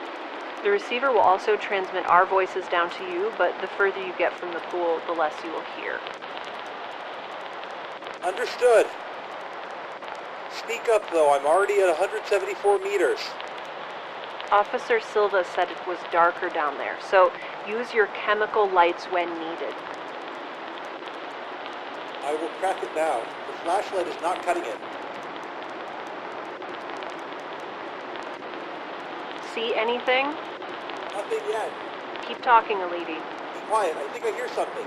The 0.63 0.71
receiver 0.71 1.11
will 1.11 1.19
also 1.19 1.55
transmit 1.55 2.05
our 2.07 2.25
voices 2.25 2.67
down 2.67 2.89
to 2.91 3.03
you, 3.03 3.31
but 3.37 3.59
the 3.61 3.67
further 3.67 4.03
you 4.03 4.13
get 4.17 4.33
from 4.33 4.51
the 4.53 4.59
pool, 4.71 4.99
the 5.05 5.13
less 5.13 5.33
you 5.43 5.51
will 5.51 5.63
hear. 5.77 5.99
Understood. 8.23 8.87
Speak 10.51 10.89
up, 10.89 11.03
though. 11.11 11.33
I'm 11.33 11.45
already 11.45 11.79
at 11.81 11.87
174 11.87 12.79
meters. 12.79 13.19
Officer 14.51 14.99
Silva 14.99 15.45
said 15.55 15.69
it 15.69 15.87
was 15.87 15.97
darker 16.11 16.49
down 16.49 16.77
there, 16.77 16.97
so 17.09 17.31
use 17.67 17.93
your 17.93 18.07
chemical 18.07 18.69
lights 18.69 19.05
when 19.05 19.29
needed. 19.39 19.73
I 22.23 22.33
will 22.33 22.49
crack 22.59 22.83
it 22.83 22.93
now. 22.95 23.21
The 23.47 23.57
flashlight 23.63 24.07
is 24.07 24.21
not 24.21 24.43
cutting 24.43 24.65
it. 24.65 24.77
See 29.53 29.75
anything? 29.75 30.27
Nothing 31.11 31.43
yet. 31.49 31.69
Keep 32.25 32.41
talking, 32.41 32.77
Elidi. 32.77 33.19
Be 33.19 33.59
quiet. 33.67 33.97
I 33.97 34.07
think 34.13 34.23
I 34.23 34.31
hear 34.31 34.47
something. 34.47 34.85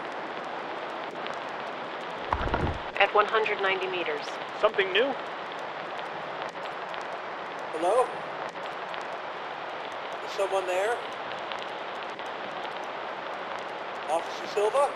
At 2.99 3.15
190 3.15 3.87
meters. 3.89 4.25
Something 4.63 4.91
new? 4.95 5.13
Hello? 7.77 8.07
Is 10.25 10.33
someone 10.33 10.65
there? 10.67 10.97
Officer 14.09 14.47
Silva? 14.55 14.89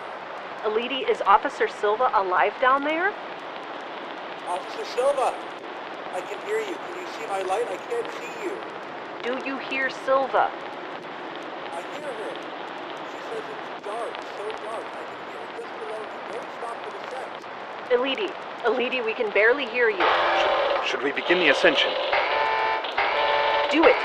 Elidi, 0.64 1.10
is 1.10 1.20
Officer 1.26 1.68
Silva 1.68 2.10
alive 2.14 2.54
down 2.62 2.84
there? 2.84 3.12
Officer 4.48 4.84
Silva! 4.96 5.34
I 6.14 6.22
can 6.22 6.40
hear 6.46 6.58
you. 6.60 6.74
Can 6.74 7.02
you 7.02 7.06
see 7.20 7.26
my 7.28 7.42
light? 7.42 7.68
I 7.68 7.76
can't 7.76 8.06
see 8.16 8.44
you. 8.44 8.78
Do 9.29 9.39
you 9.45 9.59
hear 9.59 9.91
Silva? 9.91 10.49
I 11.70 11.83
hear 11.93 12.07
her. 12.07 12.33
She 13.12 13.20
says 13.29 13.45
it's 13.51 13.85
dark, 13.85 14.14
so 14.39 14.45
dark. 14.64 14.87
I 14.97 15.05
can 15.05 15.18
hear 15.29 15.37
it 15.45 15.51
just 15.55 15.79
below 15.79 16.01
me. 16.09 16.16
Don't 16.33 16.49
stop 16.57 16.83
for 16.83 16.89
the 16.89 16.99
descent. 17.05 17.29
Elidi, 17.93 18.33
Elidi, 18.64 19.05
we 19.05 19.12
can 19.12 19.31
barely 19.33 19.66
hear 19.66 19.91
you. 19.91 19.99
Should, 20.01 20.87
should 20.89 21.03
we 21.05 21.12
begin 21.12 21.41
the 21.41 21.51
ascension? 21.51 21.91
Do 23.70 23.85
it. 23.85 23.97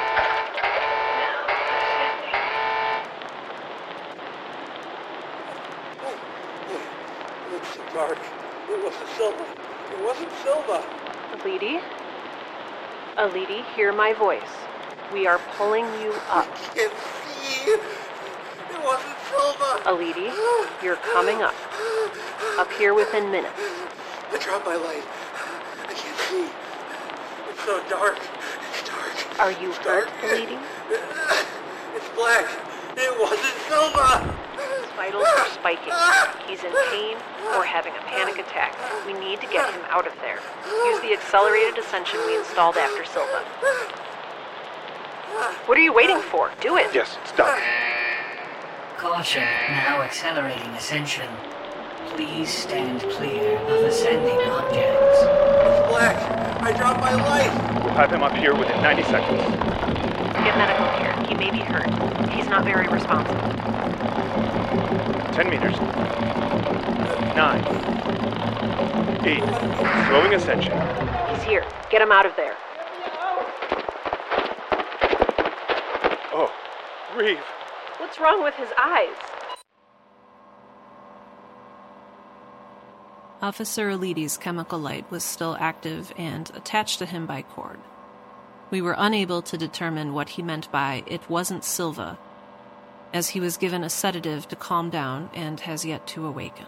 It's 7.49 7.69
so 7.69 7.81
dark. 7.93 8.19
It 8.67 8.83
wasn't 8.83 9.07
Silva. 9.07 9.45
It 9.89 10.03
wasn't 10.03 10.31
Silva. 10.33 10.83
Elidi? 11.39 11.79
Elidi, 13.17 13.63
hear 13.73 13.93
my 13.93 14.11
voice. 14.11 14.72
We 15.13 15.27
are 15.27 15.39
pulling 15.57 15.85
you 16.01 16.11
up. 16.27 16.49
I 16.49 16.73
can't 16.73 16.93
see. 17.37 17.69
It 17.69 17.79
wasn't 18.83 19.13
Silva. 19.29 19.85
Elidi, 19.85 20.33
you're 20.81 20.95
coming 21.13 21.43
up. 21.43 21.53
Up 22.57 22.71
here 22.73 22.95
within 22.95 23.29
minutes. 23.29 23.53
I 24.33 24.39
dropped 24.41 24.65
my 24.65 24.75
light. 24.75 25.05
I 25.85 25.93
can't 25.93 26.17
see. 26.17 26.49
It's 27.51 27.61
so 27.63 27.77
dark. 27.89 28.17
It's 28.73 28.89
dark. 28.89 29.39
Are 29.39 29.51
you 29.61 29.71
hurt, 29.85 30.09
dark. 30.09 30.33
Elidi? 30.33 30.57
It's 31.93 32.09
black. 32.17 32.49
It 32.97 33.13
wasn't 33.21 33.53
Silva. 33.69 34.33
His 34.57 34.89
vitals 34.97 35.29
are 35.29 35.49
spiking. 35.53 35.93
He's 36.49 36.63
in 36.63 36.73
pain 36.89 37.17
or 37.53 37.63
having 37.63 37.93
a 37.93 38.01
panic 38.09 38.39
attack. 38.39 38.73
We 39.05 39.13
need 39.13 39.41
to 39.41 39.47
get 39.47 39.69
him 39.71 39.81
out 39.89 40.07
of 40.07 40.13
there. 40.21 40.39
Use 40.89 41.01
the 41.01 41.13
accelerated 41.13 41.77
ascension 41.77 42.19
we 42.25 42.35
installed 42.35 42.77
after 42.77 43.05
Silva. 43.05 43.45
What 45.65 45.77
are 45.77 45.81
you 45.81 45.93
waiting 45.93 46.21
for? 46.21 46.51
Do 46.61 46.77
it. 46.77 46.93
Yes, 46.93 47.17
it's 47.23 47.31
done. 47.31 47.59
Caution, 48.97 49.41
now 49.41 50.03
accelerating 50.03 50.69
ascension. 50.71 51.27
Please 52.09 52.49
stand 52.49 53.01
clear 53.01 53.57
of 53.57 53.83
ascending 53.83 54.37
objects. 54.51 55.17
It's 55.23 55.89
black. 55.89 56.17
I 56.61 56.71
dropped 56.77 56.99
my 56.99 57.15
light. 57.15 57.83
We'll 57.83 57.95
have 57.95 58.11
him 58.11 58.21
up 58.21 58.33
here 58.33 58.53
within 58.53 58.79
90 58.83 59.03
seconds. 59.03 59.41
Get 59.41 60.55
medical 60.55 60.85
care. 60.99 61.15
He 61.27 61.33
may 61.33 61.49
be 61.49 61.59
hurt. 61.65 61.89
He's 62.29 62.47
not 62.47 62.63
very 62.63 62.87
responsive. 62.87 63.39
10 65.33 65.49
meters. 65.49 65.79
9. 67.35 67.63
8. 69.25 69.43
Slowing 70.09 70.33
ascension. 70.35 70.79
He's 71.33 71.43
here. 71.43 71.65
Get 71.89 72.01
him 72.03 72.11
out 72.11 72.27
of 72.27 72.35
there. 72.35 72.55
Reeve. 77.15 77.37
What's 77.97 78.19
wrong 78.19 78.43
with 78.43 78.55
his 78.55 78.69
eyes? 78.77 79.15
Officer 83.41 83.89
Elidi's 83.89 84.37
chemical 84.37 84.79
light 84.79 85.09
was 85.11 85.23
still 85.23 85.57
active 85.59 86.13
and 86.17 86.49
attached 86.55 86.99
to 86.99 87.05
him 87.05 87.25
by 87.25 87.41
cord. 87.41 87.79
We 88.71 88.81
were 88.81 88.95
unable 88.97 89.41
to 89.43 89.57
determine 89.57 90.13
what 90.13 90.29
he 90.29 90.41
meant 90.41 90.71
by 90.71 91.03
it 91.05 91.29
wasn't 91.29 91.65
Silva, 91.65 92.17
as 93.13 93.29
he 93.29 93.39
was 93.39 93.57
given 93.57 93.83
a 93.83 93.89
sedative 93.89 94.47
to 94.47 94.55
calm 94.55 94.89
down 94.89 95.29
and 95.33 95.59
has 95.59 95.85
yet 95.85 96.07
to 96.07 96.25
awaken. 96.25 96.65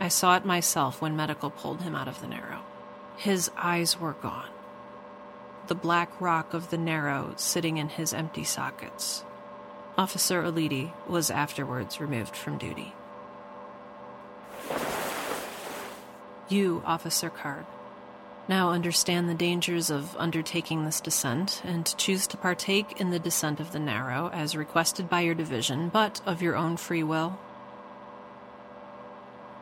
I 0.00 0.08
saw 0.08 0.36
it 0.36 0.46
myself 0.46 1.02
when 1.02 1.16
medical 1.16 1.50
pulled 1.50 1.82
him 1.82 1.94
out 1.94 2.08
of 2.08 2.20
the 2.20 2.28
narrow. 2.28 2.62
His 3.16 3.50
eyes 3.56 4.00
were 4.00 4.14
gone. 4.14 4.48
The 5.66 5.74
black 5.74 6.20
rock 6.20 6.54
of 6.54 6.70
the 6.70 6.78
narrow 6.78 7.34
sitting 7.36 7.76
in 7.76 7.88
his 7.88 8.14
empty 8.14 8.44
sockets. 8.44 9.24
Officer 9.96 10.42
Elidi 10.42 10.92
was 11.06 11.30
afterwards 11.30 12.00
removed 12.00 12.34
from 12.34 12.58
duty. 12.58 12.94
You, 16.48 16.82
Officer 16.84 17.30
Card, 17.30 17.64
now 18.48 18.70
understand 18.70 19.28
the 19.28 19.34
dangers 19.34 19.90
of 19.90 20.16
undertaking 20.16 20.84
this 20.84 21.00
descent 21.00 21.62
and 21.64 21.96
choose 21.96 22.26
to 22.26 22.36
partake 22.36 23.00
in 23.00 23.10
the 23.10 23.18
descent 23.18 23.60
of 23.60 23.72
the 23.72 23.78
Narrow 23.78 24.30
as 24.32 24.56
requested 24.56 25.08
by 25.08 25.20
your 25.20 25.34
division, 25.34 25.88
but 25.88 26.20
of 26.26 26.42
your 26.42 26.56
own 26.56 26.76
free 26.76 27.02
will. 27.02 27.38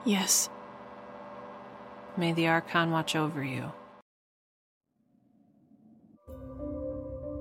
Yes. 0.05 0.49
May 2.17 2.33
the 2.33 2.49
Archon 2.49 2.91
watch 2.91 3.15
over 3.15 3.45
you. 3.45 3.73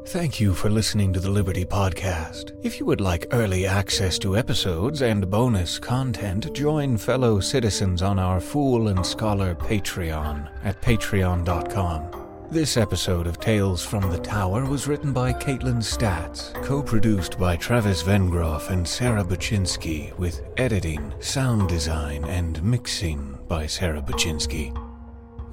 Thank 0.07 0.39
you 0.41 0.53
for 0.53 0.69
listening 0.69 1.13
to 1.13 1.19
the 1.19 1.29
Liberty 1.29 1.63
Podcast. 1.63 2.51
If 2.63 2.79
you 2.79 2.85
would 2.85 2.99
like 2.99 3.27
early 3.31 3.65
access 3.65 4.19
to 4.19 4.35
episodes 4.35 5.01
and 5.01 5.29
bonus 5.29 5.79
content, 5.79 6.51
join 6.53 6.97
fellow 6.97 7.39
citizens 7.39 8.01
on 8.01 8.19
our 8.19 8.41
Fool 8.41 8.89
and 8.89 9.05
Scholar 9.05 9.55
Patreon 9.55 10.49
at 10.63 10.81
patreon.com. 10.81 12.47
This 12.51 12.75
episode 12.75 13.27
of 13.27 13.39
Tales 13.39 13.85
from 13.85 14.09
the 14.11 14.19
Tower 14.19 14.65
was 14.65 14.85
written 14.85 15.13
by 15.13 15.31
Caitlin 15.31 15.81
Statz, 15.81 16.51
co-produced 16.65 17.39
by 17.39 17.55
Travis 17.55 18.03
Vengroff 18.03 18.69
and 18.69 18.85
Sarah 18.85 19.23
Buchynski, 19.23 20.17
with 20.17 20.41
editing, 20.57 21.13
sound 21.21 21.69
design, 21.69 22.25
and 22.25 22.61
mixing 22.61 23.37
by 23.47 23.65
Sarah 23.67 24.01
Buchynski. 24.01 24.90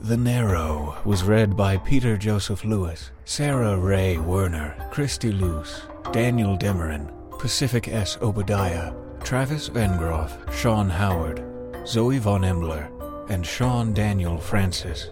The 0.03 0.17
Narrow 0.17 0.97
was 1.05 1.25
read 1.25 1.57
by 1.57 1.77
Peter 1.77 2.17
Joseph 2.17 2.65
Lewis, 2.65 3.11
Sarah 3.25 3.77
Rhea 3.77 4.23
Werner, 4.23 4.75
Christy 4.93 5.33
Luse, 5.33 5.83
Daniel 6.13 6.57
Demerin, 6.57 7.11
Pacific 7.39 7.89
S. 7.89 8.17
Obadiah, 8.23 8.95
Travis 9.25 9.69
Vengroff, 9.69 10.51
Sean 10.53 10.89
Howard, 10.89 11.45
Zoe 11.87 12.19
Von 12.19 12.43
Embler, 12.43 12.89
and 13.29 13.45
Sean 13.45 13.93
Daniel 13.93 14.39
Francis. 14.39 15.11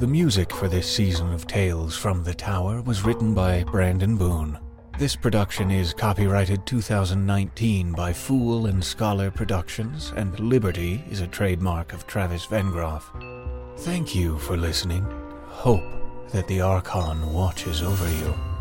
The 0.00 0.08
music 0.08 0.52
for 0.52 0.66
this 0.68 0.92
season 0.92 1.32
of 1.32 1.46
Tales 1.46 1.96
from 1.96 2.24
the 2.24 2.34
Tower 2.34 2.82
was 2.82 3.04
written 3.04 3.34
by 3.34 3.62
Brandon 3.62 4.16
Boone. 4.16 4.58
This 4.98 5.14
production 5.14 5.70
is 5.70 5.94
copyrighted 5.94 6.66
2019 6.66 7.92
by 7.92 8.12
Fool 8.12 8.66
and 8.66 8.84
Scholar 8.84 9.30
Productions, 9.30 10.12
and 10.16 10.38
Liberty 10.38 11.04
is 11.08 11.20
a 11.20 11.28
trademark 11.28 11.92
of 11.92 12.06
Travis 12.06 12.44
Vengroff. 12.44 13.04
Thank 13.78 14.14
you 14.14 14.38
for 14.38 14.56
listening. 14.56 15.04
Hope 15.48 15.84
that 16.30 16.46
the 16.46 16.60
Archon 16.60 17.32
watches 17.32 17.82
over 17.82 18.08
you. 18.08 18.53